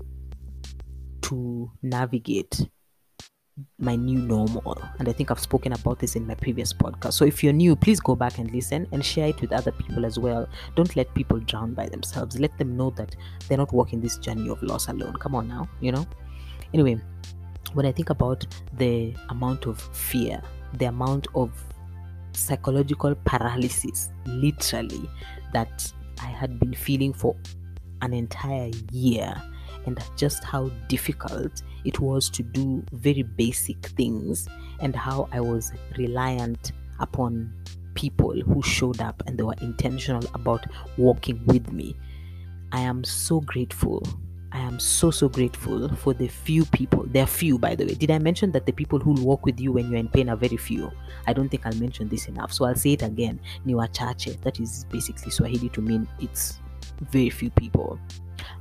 to 1.28 1.70
navigate 1.82 2.68
my 3.78 3.96
new 3.96 4.18
normal. 4.18 4.80
And 4.98 5.08
I 5.08 5.12
think 5.12 5.30
I've 5.30 5.40
spoken 5.40 5.72
about 5.72 5.98
this 5.98 6.16
in 6.16 6.26
my 6.26 6.34
previous 6.34 6.72
podcast. 6.72 7.14
So 7.14 7.24
if 7.24 7.42
you're 7.42 7.52
new, 7.52 7.76
please 7.76 8.00
go 8.00 8.14
back 8.14 8.38
and 8.38 8.50
listen 8.52 8.86
and 8.92 9.04
share 9.04 9.28
it 9.28 9.40
with 9.40 9.52
other 9.52 9.72
people 9.72 10.06
as 10.06 10.18
well. 10.18 10.48
Don't 10.76 10.94
let 10.96 11.12
people 11.14 11.38
drown 11.40 11.74
by 11.74 11.86
themselves. 11.86 12.38
Let 12.38 12.56
them 12.56 12.76
know 12.76 12.90
that 12.90 13.16
they're 13.48 13.58
not 13.58 13.72
walking 13.72 14.00
this 14.00 14.16
journey 14.18 14.48
of 14.48 14.62
loss 14.62 14.88
alone. 14.88 15.14
Come 15.14 15.34
on 15.34 15.48
now, 15.48 15.68
you 15.80 15.92
know? 15.92 16.06
Anyway, 16.72 17.00
when 17.74 17.84
I 17.84 17.92
think 17.92 18.10
about 18.10 18.46
the 18.76 19.14
amount 19.28 19.66
of 19.66 19.80
fear, 19.94 20.40
the 20.74 20.86
amount 20.86 21.26
of 21.34 21.52
psychological 22.32 23.14
paralysis, 23.24 24.10
literally, 24.26 25.08
that 25.52 25.92
I 26.22 26.26
had 26.26 26.58
been 26.60 26.74
feeling 26.74 27.12
for 27.12 27.36
an 28.02 28.12
entire 28.12 28.70
year 28.92 29.34
and 29.86 29.98
just 30.16 30.44
how 30.44 30.68
difficult 30.88 31.62
it 31.84 32.00
was 32.00 32.28
to 32.30 32.42
do 32.42 32.84
very 32.92 33.22
basic 33.22 33.78
things 33.86 34.48
and 34.80 34.94
how 34.94 35.28
I 35.32 35.40
was 35.40 35.72
reliant 35.96 36.72
upon 37.00 37.52
people 37.94 38.40
who 38.40 38.62
showed 38.62 39.00
up 39.00 39.22
and 39.26 39.36
they 39.36 39.42
were 39.42 39.56
intentional 39.60 40.22
about 40.34 40.66
walking 40.96 41.44
with 41.46 41.72
me. 41.72 41.96
I 42.72 42.80
am 42.80 43.02
so 43.02 43.40
grateful. 43.40 44.02
I 44.52 44.60
am 44.60 44.78
so 44.78 45.10
so 45.10 45.28
grateful 45.28 45.94
for 45.96 46.14
the 46.14 46.28
few 46.28 46.64
people. 46.66 47.04
There 47.06 47.24
are 47.24 47.26
few, 47.26 47.58
by 47.58 47.74
the 47.74 47.84
way. 47.84 47.94
Did 47.94 48.10
I 48.10 48.18
mention 48.18 48.52
that 48.52 48.66
the 48.66 48.72
people 48.72 48.98
who 48.98 49.12
walk 49.22 49.44
with 49.44 49.60
you 49.60 49.72
when 49.72 49.90
you're 49.90 50.00
in 50.00 50.08
pain 50.08 50.28
are 50.30 50.36
very 50.36 50.56
few? 50.56 50.90
I 51.26 51.32
don't 51.32 51.48
think 51.48 51.66
I'll 51.66 51.74
mention 51.74 52.08
this 52.08 52.28
enough, 52.28 52.52
so 52.52 52.64
I'll 52.64 52.74
say 52.74 52.92
it 52.92 53.02
again. 53.02 53.40
Ni 53.64 53.74
wachache. 53.74 54.40
That 54.42 54.58
is 54.58 54.86
basically 54.90 55.30
Swahili 55.30 55.68
to 55.70 55.82
mean 55.82 56.08
it's 56.20 56.60
very 57.10 57.30
few 57.30 57.50
people. 57.50 57.98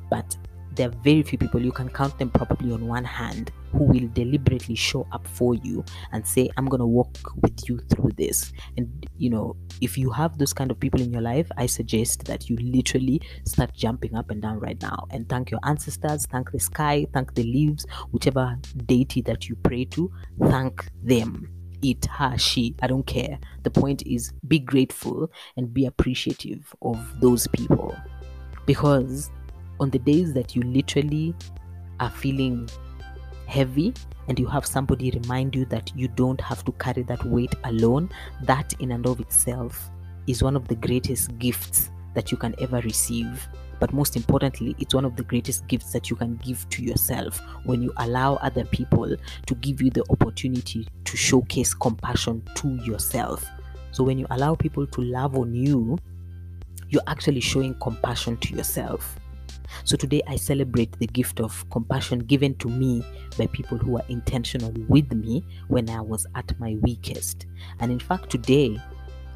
But 0.10 0.36
there 0.78 0.90
are 0.90 0.94
very 1.04 1.24
few 1.24 1.38
people 1.38 1.62
you 1.62 1.72
can 1.72 1.90
count 1.90 2.18
them 2.20 2.30
probably 2.30 2.72
on 2.72 2.88
one 2.88 3.04
hand 3.04 3.52
who 3.72 3.84
will 3.84 4.08
deliberately 4.14 4.76
show 4.76 5.06
up 5.12 5.28
for 5.28 5.56
you 5.56 5.84
and 6.14 6.26
say 6.26 6.50
i'm 6.58 6.66
going 6.66 6.80
to 6.80 6.86
walk 6.86 7.18
with 7.42 7.68
you 7.68 7.80
through 7.90 8.12
this. 8.18 8.54
And 8.78 9.06
you 9.18 9.30
know 9.30 9.56
if 9.82 9.98
you 9.98 10.10
have 10.12 10.38
those 10.38 10.54
kind 10.54 10.72
of 10.72 10.80
people 10.80 11.02
in 11.02 11.12
your 11.12 11.22
life 11.22 11.50
i 11.58 11.66
suggest 11.66 12.26
that 12.26 12.50
you 12.50 12.56
literally 12.58 13.22
start 13.46 13.74
jumping 13.74 14.16
up 14.16 14.32
and 14.32 14.42
down 14.42 14.60
right 14.60 14.82
now 14.82 15.06
and 15.12 15.28
thank 15.28 15.52
your 15.52 15.60
ancestors 15.64 16.26
thank 16.26 16.52
the 16.52 16.60
sky 16.60 17.06
thank 17.14 17.34
the 17.36 17.44
leaves 17.44 17.86
whichever 18.12 18.58
deity 18.86 19.22
that 19.22 19.50
you 19.50 19.56
pray 19.58 19.86
to 19.86 20.12
thank 20.44 20.88
them. 21.04 21.50
It, 21.84 22.06
her, 22.06 22.38
she, 22.38 22.76
I 22.82 22.88
don't 22.88 23.06
care. 23.06 23.38
The 23.64 23.70
point 23.70 24.02
is 24.06 24.34
be 24.48 24.60
grateful 24.60 25.32
and 25.56 25.74
be 25.74 25.86
appreciative 25.86 26.74
of 26.82 26.98
those 27.22 27.48
people. 27.48 27.96
Because 28.66 29.30
on 29.80 29.90
the 29.90 30.00
days 30.00 30.34
that 30.34 30.56
you 30.56 30.62
literally 30.64 31.36
are 32.00 32.10
feeling 32.10 32.70
heavy 33.48 33.94
and 34.28 34.38
you 34.38 34.48
have 34.48 34.66
somebody 34.66 35.12
remind 35.12 35.56
you 35.56 35.66
that 35.66 35.92
you 35.96 36.08
don't 36.08 36.42
have 36.42 36.64
to 36.66 36.72
carry 36.74 37.04
that 37.04 37.24
weight 37.26 37.54
alone, 37.64 38.10
that 38.44 38.74
in 38.80 38.92
and 38.92 39.06
of 39.06 39.20
itself 39.20 39.90
is 40.28 40.44
one 40.44 40.56
of 40.56 40.68
the 40.68 40.76
greatest 40.76 41.38
gifts 41.40 41.90
that 42.14 42.32
you 42.32 42.38
can 42.38 42.54
ever 42.60 42.82
receive. 42.82 43.48
But 43.80 43.94
most 43.94 44.16
importantly, 44.16 44.76
it's 44.80 44.94
one 44.94 45.06
of 45.06 45.16
the 45.16 45.24
greatest 45.24 45.68
gifts 45.68 45.92
that 45.94 46.10
you 46.10 46.16
can 46.16 46.36
give 46.38 46.68
to 46.70 46.84
yourself 46.84 47.40
when 47.64 47.82
you 47.82 47.94
allow 47.98 48.36
other 48.38 48.66
people 48.66 49.16
to 49.46 49.56
give 49.56 49.82
you 49.82 49.92
the 49.92 50.04
opportunity 50.10 50.88
to 51.06 51.18
showcase 51.18 51.74
compassion 51.74 52.42
to 52.56 52.76
yourself. 52.78 53.46
So, 53.92 54.04
when 54.04 54.18
you 54.18 54.26
allow 54.32 54.56
people 54.56 54.88
to 54.88 55.02
love 55.02 55.38
on 55.38 55.54
you, 55.54 55.98
you're 56.90 57.04
actually 57.08 57.40
showing 57.40 57.76
compassion 57.76 58.38
to 58.38 58.56
yourself. 58.56 59.18
So 59.84 59.98
today 59.98 60.22
I 60.28 60.36
celebrate 60.36 60.98
the 61.00 61.08
gift 61.08 61.40
of 61.40 61.70
compassion 61.70 62.20
given 62.20 62.56
to 62.56 62.68
me 62.68 63.04
by 63.38 63.48
people 63.48 63.78
who 63.78 63.98
are 63.98 64.06
intentional 64.10 64.74
with 64.88 65.12
me 65.14 65.46
when 65.68 65.90
I 65.90 66.02
was 66.02 66.26
at 66.36 66.58
my 66.60 66.76
weakest. 66.82 67.46
And 67.80 67.92
in 67.92 68.00
fact, 68.00 68.30
today 68.30 68.78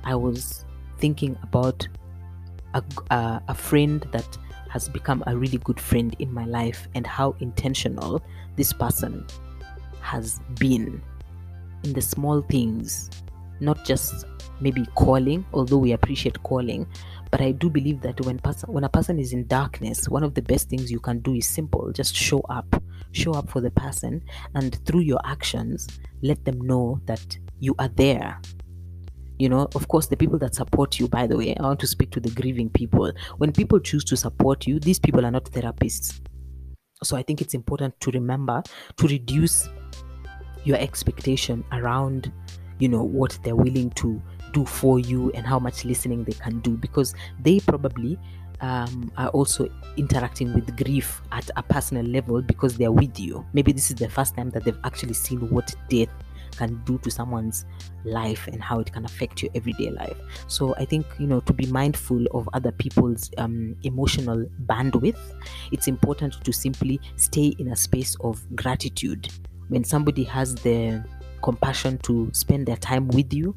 I 0.03 0.15
was 0.15 0.65
thinking 0.97 1.37
about 1.43 1.87
a, 2.73 2.83
a, 3.09 3.41
a 3.49 3.55
friend 3.55 4.07
that 4.11 4.37
has 4.69 4.87
become 4.87 5.23
a 5.27 5.35
really 5.35 5.57
good 5.57 5.79
friend 5.79 6.15
in 6.19 6.33
my 6.33 6.45
life 6.45 6.87
and 6.95 7.05
how 7.05 7.35
intentional 7.39 8.21
this 8.55 8.71
person 8.71 9.25
has 9.99 10.39
been 10.59 11.01
in 11.83 11.93
the 11.93 12.01
small 12.01 12.41
things, 12.41 13.09
not 13.59 13.83
just 13.85 14.25
maybe 14.61 14.85
calling, 14.95 15.45
although 15.53 15.77
we 15.77 15.91
appreciate 15.91 16.41
calling, 16.43 16.87
but 17.31 17.39
I 17.41 17.51
do 17.53 17.69
believe 17.69 18.01
that 18.01 18.19
when 18.25 18.39
when 18.67 18.83
a 18.83 18.89
person 18.89 19.17
is 19.17 19.31
in 19.31 19.47
darkness, 19.47 20.09
one 20.09 20.23
of 20.23 20.33
the 20.33 20.41
best 20.41 20.69
things 20.69 20.91
you 20.91 20.99
can 20.99 21.19
do 21.19 21.33
is 21.33 21.47
simple. 21.47 21.91
Just 21.93 22.13
show 22.13 22.41
up. 22.49 22.83
Show 23.13 23.31
up 23.31 23.49
for 23.49 23.61
the 23.61 23.71
person 23.71 24.21
and 24.55 24.77
through 24.85 25.01
your 25.01 25.19
actions, 25.25 25.87
let 26.21 26.43
them 26.45 26.61
know 26.61 26.99
that 27.05 27.37
you 27.59 27.75
are 27.79 27.89
there. 27.89 28.39
You 29.39 29.49
know, 29.49 29.67
of 29.75 29.87
course, 29.87 30.07
the 30.07 30.15
people 30.15 30.37
that 30.39 30.55
support 30.55 30.99
you, 30.99 31.07
by 31.07 31.25
the 31.25 31.35
way, 31.35 31.55
I 31.55 31.63
want 31.63 31.79
to 31.79 31.87
speak 31.87 32.11
to 32.11 32.19
the 32.19 32.29
grieving 32.29 32.69
people. 32.69 33.11
When 33.37 33.51
people 33.51 33.79
choose 33.79 34.03
to 34.05 34.17
support 34.17 34.67
you, 34.67 34.79
these 34.79 34.99
people 34.99 35.25
are 35.25 35.31
not 35.31 35.45
therapists. 35.45 36.21
So 37.03 37.17
I 37.17 37.23
think 37.23 37.41
it's 37.41 37.53
important 37.53 37.99
to 38.01 38.11
remember 38.11 38.61
to 38.97 39.07
reduce 39.07 39.67
your 40.63 40.77
expectation 40.77 41.63
around, 41.71 42.31
you 42.79 42.87
know, 42.87 43.03
what 43.03 43.39
they're 43.43 43.55
willing 43.55 43.89
to 43.91 44.21
do 44.53 44.65
for 44.65 44.99
you 44.99 45.31
and 45.31 45.45
how 45.45 45.59
much 45.59 45.85
listening 45.85 46.23
they 46.23 46.33
can 46.33 46.59
do 46.59 46.71
because 46.77 47.13
they 47.41 47.59
probably 47.59 48.17
um, 48.61 49.11
are 49.17 49.29
also 49.29 49.67
interacting 49.97 50.53
with 50.53 50.75
grief 50.77 51.21
at 51.31 51.49
a 51.55 51.63
personal 51.63 52.05
level 52.05 52.41
because 52.41 52.77
they're 52.77 52.91
with 52.91 53.19
you. 53.19 53.45
Maybe 53.53 53.71
this 53.71 53.89
is 53.89 53.97
the 53.97 54.09
first 54.09 54.35
time 54.35 54.51
that 54.51 54.63
they've 54.63 54.79
actually 54.83 55.13
seen 55.13 55.49
what 55.49 55.73
death 55.89 56.09
can 56.57 56.81
do 56.85 56.97
to 56.99 57.09
someone's 57.09 57.65
life 58.03 58.47
and 58.47 58.61
how 58.61 58.79
it 58.79 58.91
can 58.91 59.05
affect 59.05 59.41
your 59.41 59.51
everyday 59.55 59.89
life. 59.89 60.17
So 60.47 60.75
I 60.75 60.85
think 60.85 61.05
you 61.17 61.27
know 61.27 61.39
to 61.41 61.53
be 61.53 61.65
mindful 61.67 62.25
of 62.31 62.47
other 62.53 62.71
people's 62.71 63.31
um, 63.37 63.75
emotional 63.83 64.45
bandwidth. 64.65 65.19
It's 65.71 65.87
important 65.87 66.43
to 66.43 66.53
simply 66.53 66.99
stay 67.15 67.55
in 67.57 67.69
a 67.69 67.75
space 67.75 68.15
of 68.21 68.43
gratitude 68.55 69.29
when 69.69 69.83
somebody 69.83 70.23
has 70.25 70.55
the 70.55 71.03
compassion 71.41 71.97
to 71.99 72.29
spend 72.33 72.67
their 72.67 72.77
time 72.77 73.07
with 73.07 73.33
you 73.33 73.55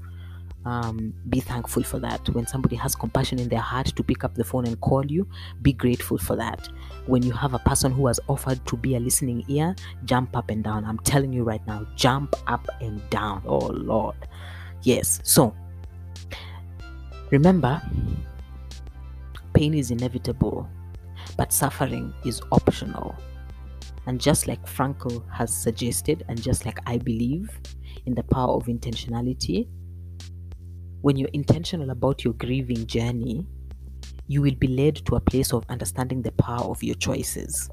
um, 0.65 1.13
be 1.29 1.41
thankful 1.41 1.83
for 1.83 1.99
that. 2.01 2.29
When 2.31 2.47
somebody 2.47 2.77
has 2.77 2.95
compassion 2.95 3.39
in 3.39 3.49
their 3.49 3.61
heart 3.61 3.87
to 3.87 4.03
pick 4.03 4.25
up 4.25 4.35
the 4.35 4.45
phone 4.45 4.67
and 4.67 4.81
call 4.81 5.05
you, 5.05 5.29
be 5.63 5.73
grateful 5.73 6.19
for 6.19 6.37
that. 6.37 6.69
When 7.07 7.23
you 7.23 7.33
have 7.33 7.55
a 7.55 7.59
person 7.59 7.93
who 7.93 8.07
has 8.07 8.19
offered 8.29 8.65
to 8.67 8.77
be 8.77 8.97
a 8.97 9.01
listening 9.01 9.45
ear, 9.49 9.75
jump 10.05 10.37
up 10.37 10.51
and 10.51 10.65
down. 10.65 10.85
I'm 10.85 10.99
telling 11.01 11.33
you 11.33 11.45
right 11.45 11.65
now, 11.67 11.87
jump 11.97 12.35
up 12.47 12.67
and 12.81 13.03
down. 13.11 13.43
Oh 13.47 13.67
Lord. 13.67 14.17
Yes. 14.83 15.21
So 15.23 15.55
remember, 17.31 17.83
pain 19.53 19.75
is 19.75 19.91
inevitable, 19.91 20.69
but 21.37 21.53
suffering 21.53 22.13
is 22.25 22.41
optional. 22.53 23.15
And 24.07 24.21
just 24.21 24.47
like 24.47 24.65
Frankl 24.67 25.25
has 25.33 25.55
suggested, 25.55 26.25
and 26.29 26.41
just 26.41 26.67
like 26.67 26.79
I 26.87 26.99
believe 26.99 27.49
in 28.05 28.15
the 28.15 28.23
power 28.23 28.55
of 28.55 28.65
intentionality, 28.67 29.67
when 31.05 31.17
you're 31.17 31.29
intentional 31.35 31.91
about 31.91 32.25
your 32.25 32.33
grieving 32.33 32.87
journey, 32.87 33.47
you 34.27 34.41
will 34.41 34.55
be 34.55 34.69
led 34.69 34.97
to 35.05 35.17
a 35.17 35.21
place 35.21 35.53
of 35.53 35.63
understanding 35.69 36.23
the 36.23 36.33
power 36.33 36.65
of 36.65 36.83
your 36.83 36.95
choices. 36.95 37.69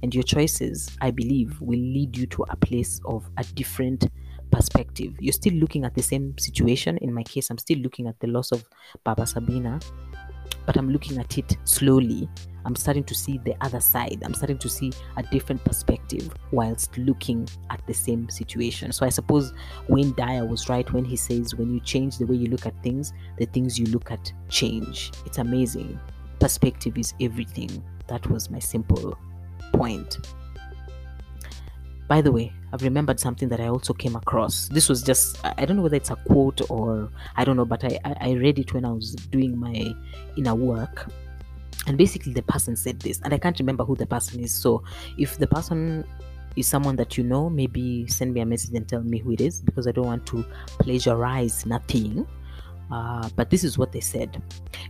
And 0.00 0.14
your 0.14 0.22
choices, 0.22 0.88
I 1.00 1.10
believe, 1.10 1.60
will 1.60 1.80
lead 1.80 2.16
you 2.16 2.28
to 2.28 2.44
a 2.48 2.54
place 2.54 3.00
of 3.04 3.28
a 3.36 3.42
different 3.42 4.06
perspective. 4.52 5.16
You're 5.18 5.32
still 5.32 5.54
looking 5.54 5.84
at 5.84 5.96
the 5.96 6.02
same 6.04 6.38
situation. 6.38 6.98
In 6.98 7.12
my 7.12 7.24
case, 7.24 7.50
I'm 7.50 7.58
still 7.58 7.78
looking 7.78 8.06
at 8.06 8.20
the 8.20 8.28
loss 8.28 8.52
of 8.52 8.62
Baba 9.02 9.26
Sabina, 9.26 9.80
but 10.66 10.76
I'm 10.76 10.90
looking 10.90 11.18
at 11.18 11.38
it 11.38 11.56
slowly 11.64 12.28
I'm 12.68 12.76
starting 12.76 13.04
to 13.04 13.14
see 13.14 13.38
the 13.38 13.54
other 13.62 13.80
side. 13.80 14.22
I'm 14.22 14.34
starting 14.34 14.58
to 14.58 14.68
see 14.68 14.92
a 15.16 15.22
different 15.22 15.64
perspective 15.64 16.30
whilst 16.52 16.98
looking 16.98 17.48
at 17.70 17.80
the 17.86 17.94
same 17.94 18.28
situation. 18.28 18.92
So 18.92 19.06
I 19.06 19.08
suppose 19.08 19.54
Wayne 19.88 20.12
Dyer 20.18 20.44
was 20.44 20.68
right 20.68 20.90
when 20.92 21.02
he 21.02 21.16
says, 21.16 21.54
when 21.54 21.72
you 21.72 21.80
change 21.80 22.18
the 22.18 22.26
way 22.26 22.36
you 22.36 22.48
look 22.48 22.66
at 22.66 22.82
things, 22.82 23.14
the 23.38 23.46
things 23.46 23.78
you 23.78 23.86
look 23.86 24.10
at 24.10 24.30
change. 24.50 25.12
It's 25.24 25.38
amazing. 25.38 25.98
Perspective 26.40 26.98
is 26.98 27.14
everything. 27.22 27.82
That 28.08 28.28
was 28.28 28.50
my 28.50 28.58
simple 28.58 29.18
point. 29.72 30.18
By 32.06 32.20
the 32.20 32.32
way, 32.32 32.52
I've 32.72 32.82
remembered 32.82 33.18
something 33.18 33.48
that 33.48 33.60
I 33.60 33.68
also 33.68 33.94
came 33.94 34.14
across. 34.14 34.68
This 34.68 34.88
was 34.88 35.02
just, 35.02 35.44
I 35.44 35.64
don't 35.64 35.76
know 35.76 35.82
whether 35.82 35.96
it's 35.96 36.10
a 36.10 36.16
quote 36.16 36.60
or 36.70 37.10
I 37.36 37.44
don't 37.44 37.56
know, 37.56 37.64
but 37.64 37.84
I, 37.84 37.98
I 38.04 38.32
read 38.32 38.58
it 38.58 38.74
when 38.74 38.84
I 38.84 38.90
was 38.90 39.14
doing 39.14 39.58
my 39.58 39.94
inner 40.36 40.54
work. 40.54 41.10
And 41.86 41.96
basically 41.96 42.34
the 42.34 42.42
person 42.42 42.76
said 42.76 43.00
this 43.00 43.18
and 43.24 43.32
i 43.32 43.38
can't 43.38 43.58
remember 43.58 43.84
who 43.84 43.96
the 43.96 44.06
person 44.06 44.40
is. 44.40 44.52
So 44.52 44.82
if 45.16 45.38
the 45.38 45.46
person 45.46 46.04
is 46.56 46.66
someone 46.66 46.96
that 46.96 47.16
you 47.16 47.24
know 47.24 47.48
maybe 47.48 48.06
send 48.08 48.34
me 48.34 48.40
a 48.40 48.46
message 48.46 48.74
and 48.74 48.86
tell 48.86 49.00
me 49.00 49.18
who 49.18 49.30
it 49.30 49.40
is 49.40 49.62
because 49.62 49.86
i 49.86 49.92
don't 49.92 50.06
want 50.06 50.26
to 50.26 50.44
plagiarize 50.78 51.64
nothing. 51.64 52.26
Uh, 52.90 53.28
but 53.36 53.50
this 53.50 53.64
is 53.64 53.76
what 53.76 53.92
they 53.92 54.00
said. 54.00 54.42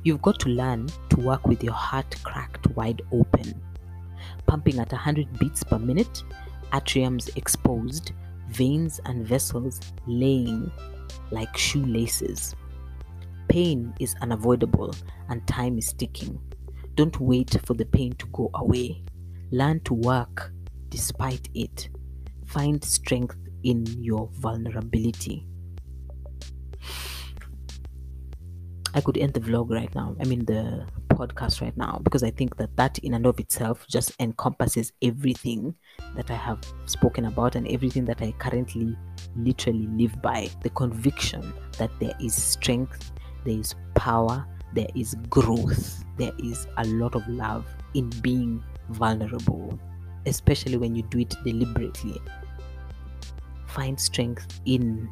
You've 0.05 0.23
got 0.23 0.39
to 0.41 0.49
learn 0.49 0.89
to 1.11 1.21
work 1.21 1.47
with 1.47 1.65
your 1.65 1.75
heart 1.75 2.17
cracked 2.23 2.67
wide 2.69 3.03
open. 3.13 3.61
Pumping 4.47 4.79
at 4.79 4.93
100 4.93 5.39
beats 5.39 5.65
per 5.65 5.79
minute 5.79 6.23
atriums 6.73 7.35
exposed 7.37 8.13
veins 8.49 9.01
and 9.05 9.27
vessels 9.27 9.81
laying 10.07 10.71
like 11.31 11.57
shoelaces 11.57 12.55
pain 13.49 13.93
is 14.01 14.15
unavoidable 14.21 14.95
and 15.29 15.47
time 15.47 15.79
is 15.79 15.93
ticking 15.93 16.39
don't 16.99 17.21
wait 17.21 17.57
for 17.65 17.75
the 17.75 17.85
pain 17.85 18.13
to 18.15 18.27
go 18.33 18.51
away. 18.55 19.05
Learn 19.53 19.79
to 19.85 19.95
work 19.95 20.51
despite 20.89 21.49
it. 21.55 21.91
Find 22.45 22.83
strength 22.83 23.37
in 23.63 23.87
your 24.03 24.29
vulnerability. 24.33 25.47
I 28.95 29.01
could 29.01 29.17
end 29.17 29.35
the 29.35 29.39
vlog 29.39 29.71
right 29.71 29.95
now. 29.95 30.17
I 30.21 30.25
mean, 30.25 30.45
the 30.45 30.89
podcast 31.19 31.61
right 31.61 31.77
now, 31.77 32.01
because 32.05 32.23
I 32.23 32.31
think 32.31 32.57
that 32.57 32.77
that 32.77 32.99
in 33.01 33.15
and 33.15 33.27
of 33.27 33.41
itself 33.41 33.85
just 33.89 34.13
encompasses 34.21 34.93
everything 35.03 35.75
that 36.15 36.31
I 36.31 36.37
have 36.37 36.61
spoken 36.87 37.25
about 37.25 37.57
and 37.57 37.67
everything 37.69 38.05
that 38.05 38.23
I 38.23 38.33
currently 38.39 38.97
literally 39.37 39.89
live 39.89 40.23
by. 40.23 40.49
The 40.63 40.71
conviction 40.71 41.53
that 41.79 41.91
there 41.99 42.15
is 42.21 42.41
strength, 42.41 43.13
there 43.45 43.59
is 43.59 43.75
power, 43.95 44.47
there 44.75 44.89
is 44.95 45.17
growth, 45.29 46.05
there 46.19 46.33
is 46.39 46.67
a 46.77 46.85
lot 46.85 47.15
of 47.17 47.27
love 47.29 47.67
in 47.95 48.11
being 48.23 48.63
vulnerable, 48.91 49.79
especially 50.27 50.77
when 50.77 50.95
you 50.95 51.03
do 51.03 51.19
it 51.19 51.35
deliberately. 51.45 52.21
Find 53.67 53.99
strength 53.99 54.61
in 54.67 55.09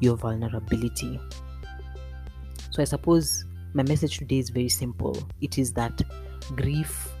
your 0.00 0.16
vulnerability. 0.16 1.20
So, 2.70 2.82
I 2.82 2.84
suppose 2.84 3.44
my 3.74 3.82
message 3.82 4.18
today 4.18 4.38
is 4.38 4.50
very 4.50 4.68
simple 4.68 5.18
it 5.40 5.58
is 5.58 5.72
that 5.72 6.00
grief 6.54 7.12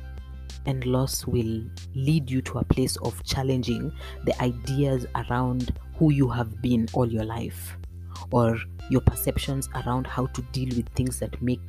and 0.66 0.86
loss 0.86 1.26
will 1.26 1.64
lead 1.94 2.30
you 2.30 2.40
to 2.40 2.58
a 2.58 2.64
place 2.64 2.96
of 2.98 3.22
challenging 3.24 3.92
the 4.24 4.42
ideas 4.42 5.04
around 5.16 5.76
who 5.96 6.12
you 6.12 6.28
have 6.28 6.62
been 6.62 6.86
all 6.92 7.10
your 7.10 7.24
life 7.24 7.76
or 8.30 8.56
your 8.88 9.00
perceptions 9.00 9.68
around 9.84 10.06
how 10.06 10.26
to 10.26 10.42
deal 10.52 10.68
with 10.76 10.88
things 10.90 11.18
that 11.18 11.40
make 11.42 11.60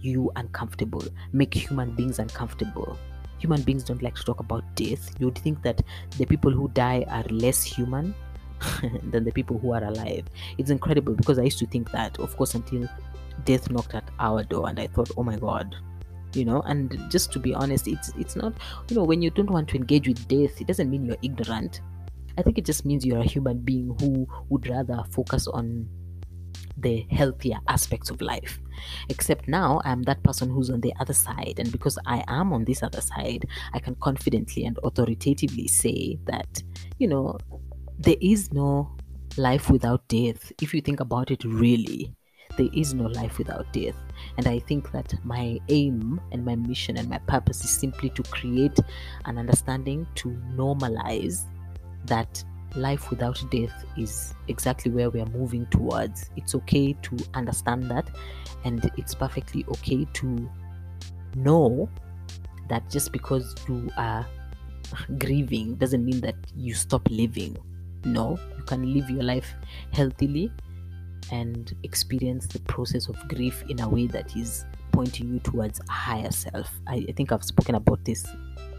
you 0.00 0.30
uncomfortable, 0.36 1.02
make 1.32 1.54
human 1.54 1.90
beings 1.92 2.18
uncomfortable. 2.18 2.96
Human 3.38 3.62
beings 3.62 3.82
don't 3.82 4.02
like 4.02 4.14
to 4.14 4.22
talk 4.22 4.40
about 4.40 4.62
death. 4.76 5.10
You 5.18 5.26
would 5.26 5.38
think 5.38 5.62
that 5.62 5.82
the 6.18 6.26
people 6.26 6.52
who 6.52 6.68
die 6.68 7.04
are 7.08 7.24
less 7.30 7.62
human 7.62 8.14
than 9.10 9.24
the 9.24 9.32
people 9.32 9.58
who 9.58 9.72
are 9.72 9.82
alive. 9.84 10.24
It's 10.58 10.70
incredible 10.70 11.14
because 11.14 11.38
I 11.38 11.44
used 11.44 11.58
to 11.60 11.66
think 11.66 11.90
that, 11.92 12.18
of 12.18 12.36
course, 12.36 12.54
until 12.54 12.88
death 13.44 13.70
knocked 13.70 13.94
at 13.94 14.10
our 14.18 14.42
door, 14.44 14.68
and 14.68 14.78
I 14.78 14.86
thought, 14.86 15.10
oh 15.16 15.22
my 15.22 15.36
god, 15.36 15.74
you 16.34 16.44
know. 16.44 16.62
And 16.62 16.98
just 17.10 17.32
to 17.32 17.38
be 17.38 17.54
honest, 17.54 17.88
it's 17.88 18.10
it's 18.18 18.36
not, 18.36 18.54
you 18.88 18.96
know, 18.96 19.04
when 19.04 19.22
you 19.22 19.30
don't 19.30 19.50
want 19.50 19.68
to 19.70 19.76
engage 19.76 20.08
with 20.08 20.26
death, 20.28 20.60
it 20.60 20.66
doesn't 20.66 20.90
mean 20.90 21.04
you're 21.04 21.16
ignorant. 21.22 21.80
I 22.36 22.42
think 22.42 22.58
it 22.58 22.64
just 22.64 22.84
means 22.84 23.04
you're 23.04 23.18
a 23.18 23.24
human 23.24 23.58
being 23.58 23.96
who 24.00 24.28
would 24.48 24.68
rather 24.68 25.02
focus 25.10 25.48
on 25.48 25.88
the 26.76 27.04
healthier 27.10 27.58
aspects 27.66 28.10
of 28.10 28.20
life. 28.20 28.60
Except 29.08 29.48
now 29.48 29.80
I'm 29.84 30.04
that 30.04 30.22
person 30.22 30.48
who's 30.48 30.70
on 30.70 30.80
the 30.80 30.94
other 31.00 31.14
side, 31.14 31.54
and 31.58 31.72
because 31.72 31.98
I 32.06 32.22
am 32.28 32.52
on 32.52 32.64
this 32.64 32.82
other 32.82 33.00
side, 33.00 33.46
I 33.72 33.80
can 33.80 33.96
confidently 33.96 34.64
and 34.64 34.78
authoritatively 34.84 35.66
say 35.66 36.18
that, 36.26 36.62
you 36.98 37.08
know, 37.08 37.38
there 37.98 38.16
is 38.20 38.52
no 38.52 38.96
life 39.36 39.70
without 39.70 40.06
death. 40.06 40.52
If 40.62 40.72
you 40.72 40.80
think 40.80 41.00
about 41.00 41.32
it 41.32 41.42
really, 41.42 42.14
there 42.58 42.68
is 42.74 42.92
no 42.92 43.04
life 43.04 43.38
without 43.38 43.72
death. 43.72 43.94
And 44.36 44.46
I 44.46 44.58
think 44.58 44.92
that 44.92 45.14
my 45.24 45.58
aim 45.68 46.20
and 46.32 46.44
my 46.44 46.56
mission 46.56 46.98
and 46.98 47.08
my 47.08 47.18
purpose 47.18 47.64
is 47.64 47.70
simply 47.70 48.10
to 48.10 48.22
create 48.24 48.78
an 49.24 49.38
understanding 49.38 50.06
to 50.16 50.30
normalize 50.54 51.44
that 52.06 52.44
life 52.74 53.10
without 53.10 53.42
death 53.50 53.84
is 53.96 54.34
exactly 54.48 54.90
where 54.90 55.08
we 55.08 55.20
are 55.20 55.26
moving 55.26 55.66
towards. 55.66 56.30
It's 56.36 56.54
okay 56.56 56.92
to 56.94 57.16
understand 57.34 57.90
that, 57.90 58.10
and 58.64 58.90
it's 58.98 59.14
perfectly 59.14 59.64
okay 59.68 60.06
to 60.14 60.50
know 61.36 61.88
that 62.68 62.90
just 62.90 63.12
because 63.12 63.54
you 63.68 63.88
are 63.96 64.26
grieving 65.18 65.76
doesn't 65.76 66.04
mean 66.04 66.20
that 66.20 66.36
you 66.56 66.74
stop 66.74 67.08
living. 67.10 67.56
No, 68.04 68.38
you 68.56 68.64
can 68.64 68.92
live 68.92 69.08
your 69.10 69.22
life 69.22 69.54
healthily 69.92 70.52
and 71.32 71.74
experience 71.82 72.46
the 72.46 72.60
process 72.60 73.08
of 73.08 73.16
grief 73.28 73.62
in 73.68 73.80
a 73.80 73.88
way 73.88 74.06
that 74.08 74.36
is 74.36 74.64
pointing 74.92 75.32
you 75.32 75.38
towards 75.40 75.80
a 75.88 75.92
higher 75.92 76.30
self. 76.30 76.70
I, 76.86 77.06
I 77.08 77.12
think 77.12 77.32
I've 77.32 77.44
spoken 77.44 77.74
about 77.74 78.04
this 78.04 78.26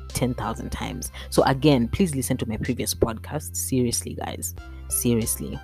10,000 0.09 0.69
times. 0.69 1.11
So, 1.29 1.43
again, 1.43 1.87
please 1.87 2.15
listen 2.15 2.37
to 2.37 2.45
my 2.47 2.57
previous 2.57 2.93
podcast. 2.93 3.55
Seriously, 3.55 4.15
guys. 4.15 4.55
Seriously. 4.89 5.59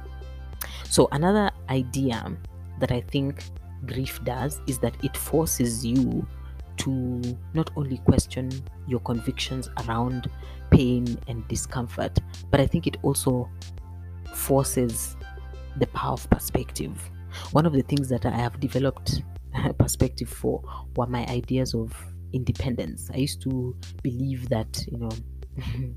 So, 0.90 1.08
another 1.12 1.52
idea 1.70 2.32
that 2.80 2.92
I 2.92 3.02
think 3.02 3.44
grief 3.86 4.24
does 4.24 4.62
is 4.68 4.80
that 4.80 4.96
it 5.04 5.16
forces 5.18 5.86
you 5.86 6.26
to 6.78 7.22
not 7.54 7.70
only 7.76 7.98
question 8.00 8.52
your 8.88 9.00
convictions 9.02 9.70
around 9.86 10.30
pain 10.72 11.18
and 11.28 11.48
discomfort, 11.48 12.18
but 12.52 12.60
I 12.60 12.68
think 12.68 12.88
it 12.88 12.98
also 13.02 13.50
forces 14.34 15.16
the 15.78 15.88
power 15.88 16.14
of 16.14 16.30
perspective. 16.30 17.10
One 17.52 17.66
of 17.66 17.74
the 17.74 17.82
things 17.82 18.08
that 18.10 18.26
I 18.26 18.32
have 18.32 18.60
developed 18.60 19.22
perspective 19.78 20.30
for 20.30 20.64
were 20.96 21.08
my 21.08 21.26
ideas 21.28 21.74
of 21.74 21.94
independence. 22.34 23.10
I 23.14 23.18
used 23.18 23.42
to 23.44 23.76
believe 24.04 24.50
that, 24.50 24.86
you 24.88 24.98
know, 24.98 25.12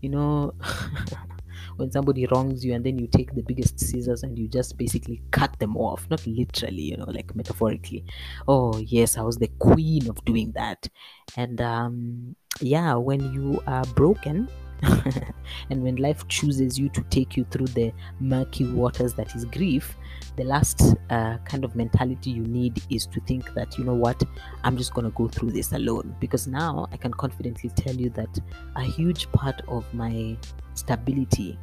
you 0.00 0.08
know, 0.08 0.54
when 1.76 1.90
somebody 1.90 2.26
wrongs 2.26 2.64
you 2.64 2.74
and 2.74 2.84
then 2.84 2.98
you 2.98 3.06
take 3.06 3.34
the 3.34 3.42
biggest 3.42 3.78
scissors 3.78 4.22
and 4.22 4.38
you 4.38 4.48
just 4.48 4.76
basically 4.78 5.22
cut 5.30 5.58
them 5.58 5.76
off, 5.76 6.06
not 6.10 6.26
literally, 6.26 6.82
you 6.82 6.96
know, 6.96 7.04
like 7.08 7.34
metaphorically. 7.34 8.04
Oh, 8.48 8.78
yes, 8.78 9.16
I 9.16 9.22
was 9.22 9.36
the 9.36 9.48
queen 9.58 10.08
of 10.08 10.24
doing 10.24 10.52
that. 10.52 10.88
And 11.36 11.60
um, 11.60 12.36
yeah, 12.60 12.94
when 12.94 13.32
you 13.32 13.62
are 13.66 13.84
broken, 13.94 14.48
and 15.70 15.82
when 15.82 15.96
life 15.96 16.26
chooses 16.28 16.78
you 16.78 16.88
to 16.90 17.02
take 17.10 17.36
you 17.36 17.44
through 17.50 17.66
the 17.68 17.92
murky 18.20 18.64
waters 18.64 19.14
that 19.14 19.34
is 19.34 19.44
grief, 19.44 19.96
the 20.36 20.44
last 20.44 20.96
uh, 21.10 21.38
kind 21.44 21.64
of 21.64 21.74
mentality 21.74 22.30
you 22.30 22.42
need 22.42 22.82
is 22.90 23.06
to 23.06 23.20
think 23.20 23.52
that, 23.54 23.78
you 23.78 23.84
know 23.84 23.94
what, 23.94 24.22
I'm 24.64 24.76
just 24.76 24.94
going 24.94 25.04
to 25.04 25.16
go 25.16 25.28
through 25.28 25.52
this 25.52 25.72
alone. 25.72 26.14
Because 26.20 26.46
now 26.46 26.88
I 26.92 26.96
can 26.96 27.12
confidently 27.12 27.70
tell 27.70 27.94
you 27.94 28.10
that 28.10 28.38
a 28.76 28.82
huge 28.82 29.30
part 29.32 29.62
of 29.68 29.92
my 29.94 30.36
stability 30.74 31.58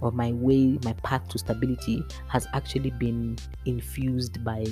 or 0.00 0.10
my 0.12 0.32
way, 0.32 0.78
my 0.84 0.92
path 1.02 1.28
to 1.28 1.38
stability 1.38 2.04
has 2.28 2.46
actually 2.52 2.90
been 2.90 3.36
infused 3.66 4.42
by 4.44 4.64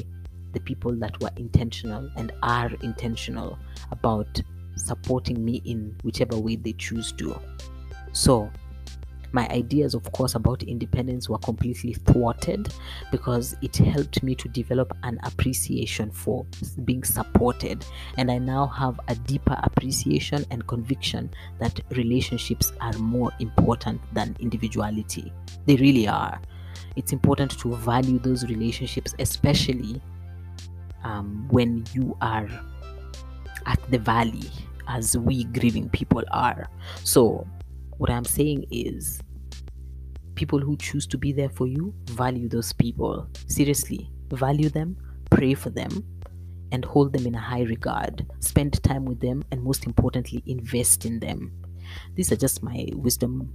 the 0.52 0.60
people 0.60 0.92
that 0.92 1.20
were 1.20 1.30
intentional 1.36 2.10
and 2.16 2.32
are 2.42 2.70
intentional 2.82 3.58
about 3.90 4.40
supporting 4.76 5.44
me 5.44 5.60
in 5.64 5.94
whichever 6.02 6.38
way 6.38 6.56
they 6.56 6.72
choose 6.72 7.12
to. 7.12 7.38
So, 8.12 8.50
my 9.32 9.46
ideas, 9.48 9.94
of 9.94 10.10
course, 10.12 10.34
about 10.34 10.62
independence 10.62 11.28
were 11.28 11.38
completely 11.38 11.92
thwarted 11.92 12.72
because 13.12 13.56
it 13.60 13.76
helped 13.76 14.22
me 14.22 14.34
to 14.34 14.48
develop 14.48 14.96
an 15.02 15.18
appreciation 15.24 16.10
for 16.10 16.46
being 16.84 17.04
supported. 17.04 17.84
And 18.16 18.30
I 18.30 18.38
now 18.38 18.66
have 18.68 18.98
a 19.08 19.14
deeper 19.14 19.58
appreciation 19.62 20.46
and 20.50 20.66
conviction 20.66 21.30
that 21.58 21.80
relationships 21.90 22.72
are 22.80 22.94
more 22.94 23.30
important 23.38 24.00
than 24.14 24.34
individuality. 24.40 25.32
They 25.66 25.76
really 25.76 26.08
are. 26.08 26.40
It's 26.96 27.12
important 27.12 27.58
to 27.60 27.76
value 27.76 28.18
those 28.18 28.46
relationships, 28.46 29.14
especially 29.18 30.00
um, 31.04 31.46
when 31.50 31.84
you 31.92 32.16
are 32.20 32.48
at 33.66 33.78
the 33.90 33.98
valley, 33.98 34.50
as 34.88 35.18
we 35.18 35.44
grieving 35.44 35.90
people 35.90 36.22
are. 36.30 36.66
So, 37.04 37.46
what 37.98 38.10
I'm 38.10 38.24
saying 38.24 38.64
is, 38.70 39.20
people 40.34 40.60
who 40.60 40.76
choose 40.76 41.06
to 41.08 41.18
be 41.18 41.32
there 41.32 41.50
for 41.50 41.66
you, 41.66 41.92
value 42.10 42.48
those 42.48 42.72
people. 42.72 43.28
Seriously, 43.48 44.10
value 44.30 44.68
them, 44.68 44.96
pray 45.30 45.54
for 45.54 45.70
them, 45.70 46.04
and 46.70 46.84
hold 46.84 47.12
them 47.12 47.26
in 47.26 47.34
a 47.34 47.40
high 47.40 47.62
regard. 47.62 48.26
Spend 48.40 48.82
time 48.82 49.04
with 49.04 49.20
them, 49.20 49.42
and 49.50 49.62
most 49.62 49.84
importantly, 49.84 50.42
invest 50.46 51.04
in 51.04 51.18
them. 51.18 51.52
These 52.14 52.30
are 52.32 52.36
just 52.36 52.62
my 52.62 52.88
wisdom 52.94 53.52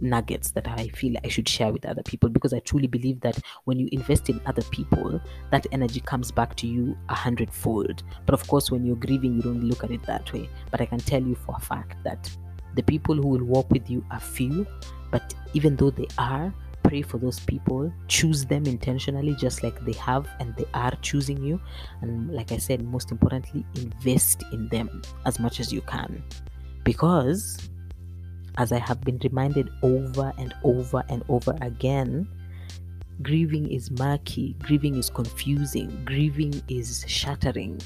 nuggets 0.00 0.50
that 0.50 0.66
I 0.66 0.88
feel 0.88 1.16
I 1.24 1.28
should 1.28 1.48
share 1.48 1.72
with 1.72 1.86
other 1.86 2.02
people 2.02 2.28
because 2.28 2.52
I 2.52 2.58
truly 2.58 2.88
believe 2.88 3.20
that 3.20 3.38
when 3.64 3.78
you 3.78 3.88
invest 3.92 4.28
in 4.28 4.40
other 4.46 4.62
people, 4.62 5.20
that 5.50 5.66
energy 5.70 6.00
comes 6.00 6.30
back 6.30 6.56
to 6.56 6.66
you 6.66 6.96
a 7.08 7.14
hundredfold. 7.14 8.02
But 8.26 8.34
of 8.34 8.46
course, 8.48 8.70
when 8.70 8.84
you're 8.84 8.96
grieving, 8.96 9.36
you 9.36 9.42
don't 9.42 9.64
look 9.64 9.84
at 9.84 9.90
it 9.90 10.02
that 10.04 10.32
way. 10.32 10.48
But 10.70 10.80
I 10.80 10.86
can 10.86 10.98
tell 10.98 11.22
you 11.22 11.34
for 11.34 11.54
a 11.56 11.60
fact 11.60 12.02
that 12.04 12.34
the 12.74 12.82
people 12.82 13.14
who 13.14 13.28
will 13.28 13.44
walk 13.44 13.70
with 13.70 13.88
you 13.90 14.04
are 14.10 14.20
few, 14.20 14.66
but 15.10 15.34
even 15.54 15.76
though 15.76 15.90
they 15.90 16.06
are, 16.18 16.52
pray 16.82 17.02
for 17.02 17.18
those 17.18 17.40
people, 17.40 17.92
choose 18.08 18.44
them 18.44 18.66
intentionally, 18.66 19.34
just 19.34 19.62
like 19.62 19.82
they 19.84 19.92
have 19.92 20.26
and 20.40 20.54
they 20.56 20.66
are 20.74 20.92
choosing 21.02 21.42
you. 21.42 21.60
And 22.00 22.32
like 22.32 22.52
I 22.52 22.58
said, 22.58 22.82
most 22.84 23.10
importantly, 23.10 23.64
invest 23.76 24.44
in 24.52 24.68
them 24.68 25.02
as 25.24 25.38
much 25.38 25.60
as 25.60 25.72
you 25.72 25.80
can. 25.82 26.22
Because, 26.84 27.70
as 28.58 28.72
I 28.72 28.78
have 28.78 29.00
been 29.02 29.18
reminded 29.22 29.70
over 29.82 30.32
and 30.38 30.54
over 30.64 31.02
and 31.08 31.22
over 31.28 31.56
again, 31.60 32.28
grieving 33.22 33.70
is 33.70 33.90
murky, 33.90 34.56
grieving 34.60 34.96
is 34.96 35.10
confusing, 35.10 36.02
grieving 36.04 36.60
is 36.68 37.04
shattering. 37.06 37.80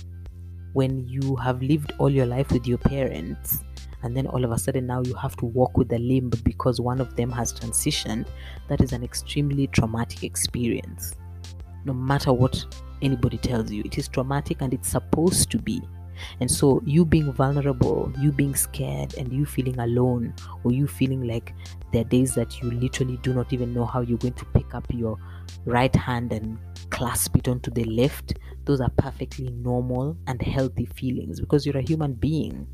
When 0.73 1.07
you 1.09 1.37
have 1.37 1.63
lived 1.63 1.93
all 1.99 2.11
your 2.11 2.27
life 2.27 2.51
with 2.53 2.67
your 2.67 2.79
parents, 2.79 3.63
and 4.07 4.17
then 4.17 4.29
all 4.29 4.45
of 4.45 4.53
a 4.53 4.59
sudden 4.59 4.87
now 4.87 5.03
you 5.03 5.15
have 5.15 5.37
to 5.37 5.47
walk 5.47 5.77
with 5.77 5.93
a 5.93 5.99
limb 5.99 6.31
because 6.45 6.81
one 6.81 7.01
of 7.01 7.17
them 7.17 7.29
has 7.29 7.53
transitioned, 7.53 8.25
that 8.69 8.81
is 8.81 8.93
an 8.93 9.03
extremely 9.03 9.67
traumatic 9.67 10.23
experience. 10.23 11.17
No 11.85 11.93
matter 11.93 12.33
what 12.33 12.65
anybody 13.03 13.37
tells 13.37 13.73
you, 13.73 13.83
it 13.85 13.99
is 13.99 14.07
traumatic 14.07 14.59
and 14.61 14.73
it's 14.73 14.89
supposed 14.89 15.51
to 15.51 15.59
be. 15.59 15.83
And 16.39 16.49
so, 16.49 16.81
you 16.87 17.05
being 17.05 17.33
vulnerable, 17.33 18.11
you 18.21 18.31
being 18.31 18.55
scared, 18.55 19.15
and 19.19 19.31
you 19.31 19.45
feeling 19.45 19.79
alone, 19.81 20.33
or 20.65 20.73
you 20.73 20.87
feeling 20.87 21.27
like 21.27 21.53
there 21.93 22.03
are 22.03 22.05
days 22.05 22.35
that 22.37 22.63
you 22.63 22.71
literally 22.71 23.19
do 23.23 23.35
not 23.35 23.53
even 23.53 23.75
know 23.75 23.85
how 23.85 24.01
you're 24.01 24.17
going 24.17 24.33
to 24.35 24.45
pick 24.47 24.75
up 24.75 24.87
your 24.95 25.19
right 25.67 25.95
hand 25.95 26.33
and 26.33 26.57
clasp 26.91 27.37
it 27.37 27.49
onto 27.49 27.71
the 27.71 27.85
left, 27.85 28.39
those 28.65 28.81
are 28.81 28.91
perfectly 28.97 29.51
normal 29.51 30.17
and 30.27 30.41
healthy 30.41 30.87
feelings 30.87 31.39
because 31.39 31.67
you're 31.67 31.77
a 31.77 31.83
human 31.83 32.15
being 32.15 32.67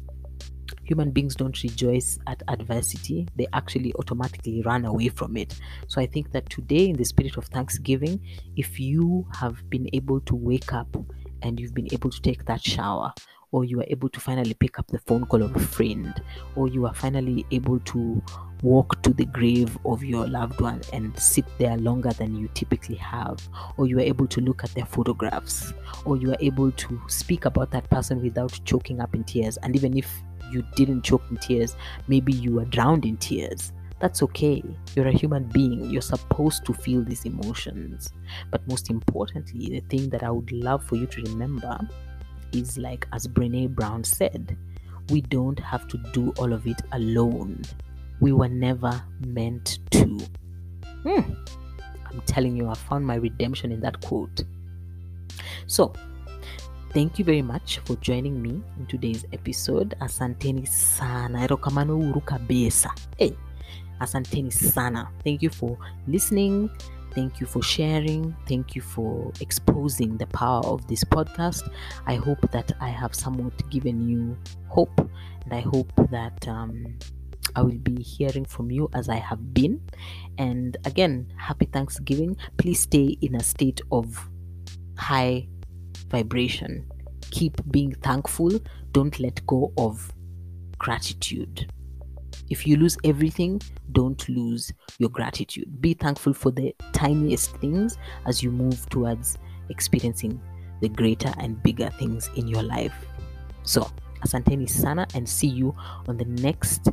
human 0.84 1.10
beings 1.10 1.34
don't 1.34 1.62
rejoice 1.62 2.18
at 2.26 2.42
adversity, 2.48 3.28
they 3.36 3.46
actually 3.52 3.92
automatically 3.94 4.62
run 4.62 4.84
away 4.84 5.08
from 5.08 5.36
it. 5.36 5.58
So 5.86 6.00
I 6.00 6.06
think 6.06 6.32
that 6.32 6.48
today, 6.50 6.88
in 6.88 6.96
the 6.96 7.04
spirit 7.04 7.36
of 7.36 7.46
thanksgiving, 7.46 8.20
if 8.56 8.78
you 8.78 9.26
have 9.38 9.68
been 9.70 9.88
able 9.92 10.20
to 10.20 10.34
wake 10.34 10.72
up 10.72 10.96
and 11.42 11.58
you've 11.58 11.74
been 11.74 11.92
able 11.92 12.10
to 12.10 12.20
take 12.20 12.44
that 12.46 12.62
shower, 12.62 13.12
or 13.52 13.64
you 13.64 13.78
are 13.80 13.86
able 13.88 14.08
to 14.08 14.18
finally 14.18 14.54
pick 14.54 14.78
up 14.78 14.86
the 14.88 14.98
phone 15.00 15.26
call 15.26 15.42
of 15.42 15.54
a 15.54 15.60
friend, 15.60 16.22
or 16.56 16.68
you 16.68 16.86
are 16.86 16.94
finally 16.94 17.44
able 17.50 17.78
to 17.80 18.22
walk 18.62 19.02
to 19.02 19.12
the 19.12 19.26
grave 19.26 19.76
of 19.84 20.02
your 20.02 20.26
loved 20.26 20.60
one 20.60 20.80
and 20.92 21.18
sit 21.18 21.44
there 21.58 21.76
longer 21.76 22.10
than 22.12 22.34
you 22.34 22.48
typically 22.54 22.94
have, 22.94 23.46
or 23.76 23.86
you 23.86 23.98
are 23.98 24.02
able 24.02 24.26
to 24.26 24.40
look 24.40 24.64
at 24.64 24.70
their 24.70 24.86
photographs, 24.86 25.74
or 26.06 26.16
you 26.16 26.30
are 26.30 26.36
able 26.40 26.70
to 26.72 26.98
speak 27.08 27.44
about 27.44 27.70
that 27.70 27.88
person 27.90 28.22
without 28.22 28.58
choking 28.64 29.00
up 29.00 29.14
in 29.14 29.22
tears. 29.24 29.58
And 29.58 29.76
even 29.76 29.98
if 29.98 30.08
you 30.52 30.64
didn't 30.76 31.02
choke 31.02 31.22
in 31.30 31.36
tears, 31.38 31.76
maybe 32.08 32.32
you 32.32 32.52
were 32.52 32.64
drowned 32.64 33.04
in 33.04 33.16
tears. 33.16 33.72
That's 34.00 34.22
okay. 34.24 34.62
You're 34.96 35.06
a 35.06 35.12
human 35.12 35.44
being. 35.44 35.88
You're 35.88 36.02
supposed 36.02 36.64
to 36.64 36.74
feel 36.74 37.04
these 37.04 37.24
emotions. 37.24 38.10
But 38.50 38.66
most 38.66 38.90
importantly, 38.90 39.68
the 39.68 39.80
thing 39.96 40.10
that 40.10 40.24
I 40.24 40.30
would 40.30 40.50
love 40.50 40.82
for 40.82 40.96
you 40.96 41.06
to 41.06 41.22
remember 41.22 41.78
is 42.52 42.76
like, 42.76 43.06
as 43.12 43.28
Brene 43.28 43.74
Brown 43.74 44.02
said, 44.02 44.56
we 45.10 45.20
don't 45.20 45.58
have 45.60 45.86
to 45.88 45.98
do 46.12 46.32
all 46.38 46.52
of 46.52 46.66
it 46.66 46.80
alone. 46.90 47.62
We 48.20 48.32
were 48.32 48.48
never 48.48 49.00
meant 49.20 49.78
to. 49.92 50.18
Hmm. 51.04 51.34
I'm 52.06 52.20
telling 52.26 52.56
you, 52.56 52.68
I 52.68 52.74
found 52.74 53.06
my 53.06 53.14
redemption 53.14 53.70
in 53.70 53.80
that 53.80 54.00
quote. 54.00 54.42
So, 55.66 55.92
Thank 56.92 57.18
you 57.18 57.24
very 57.24 57.40
much 57.40 57.78
for 57.86 57.96
joining 57.96 58.42
me 58.42 58.60
in 58.78 58.86
today's 58.86 59.24
episode. 59.32 59.94
Asanteni 60.00 60.68
sana. 60.68 61.38
Erokamano 61.38 61.96
uru 61.96 62.20
kabisa. 62.20 62.90
Hey, 63.16 63.32
asanteni 63.98 64.52
sana. 64.52 65.08
Thank 65.24 65.42
you 65.42 65.48
for 65.48 65.78
listening. 66.06 66.68
Thank 67.14 67.40
you 67.40 67.46
for 67.46 67.62
sharing. 67.62 68.36
Thank 68.46 68.76
you 68.76 68.82
for 68.82 69.32
exposing 69.40 70.18
the 70.18 70.26
power 70.26 70.60
of 70.66 70.86
this 70.86 71.02
podcast. 71.02 71.66
I 72.06 72.16
hope 72.16 72.50
that 72.52 72.72
I 72.78 72.90
have 72.90 73.14
somewhat 73.14 73.54
given 73.70 74.06
you 74.06 74.36
hope, 74.68 75.00
and 75.00 75.52
I 75.54 75.60
hope 75.60 75.90
that 76.10 76.46
um, 76.46 76.98
I 77.56 77.62
will 77.62 77.78
be 77.78 78.02
hearing 78.02 78.44
from 78.44 78.70
you 78.70 78.90
as 78.92 79.08
I 79.08 79.16
have 79.16 79.54
been. 79.54 79.80
And 80.36 80.76
again, 80.84 81.32
happy 81.38 81.64
Thanksgiving. 81.64 82.36
Please 82.58 82.80
stay 82.80 83.16
in 83.22 83.34
a 83.34 83.42
state 83.42 83.80
of 83.90 84.28
high 84.98 85.48
vibration. 86.12 86.86
Keep 87.32 87.60
being 87.72 87.92
thankful. 87.94 88.60
Don't 88.92 89.18
let 89.18 89.44
go 89.46 89.72
of 89.76 90.12
gratitude. 90.78 91.72
If 92.50 92.66
you 92.66 92.76
lose 92.76 92.96
everything, 93.04 93.60
don't 93.92 94.28
lose 94.28 94.72
your 94.98 95.08
gratitude. 95.08 95.80
Be 95.80 95.94
thankful 95.94 96.34
for 96.34 96.50
the 96.50 96.74
tiniest 96.92 97.56
things 97.56 97.96
as 98.26 98.42
you 98.42 98.50
move 98.50 98.88
towards 98.90 99.38
experiencing 99.70 100.40
the 100.80 100.88
greater 100.88 101.32
and 101.38 101.60
bigger 101.62 101.90
things 101.98 102.28
in 102.36 102.46
your 102.46 102.62
life. 102.62 102.94
So, 103.62 103.90
asanteni 104.20 104.68
sana 104.68 105.06
and 105.14 105.28
see 105.28 105.48
you 105.48 105.74
on 106.08 106.16
the 106.16 106.26
next 106.26 106.88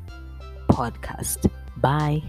podcast. 0.70 1.50
Bye. 1.78 2.24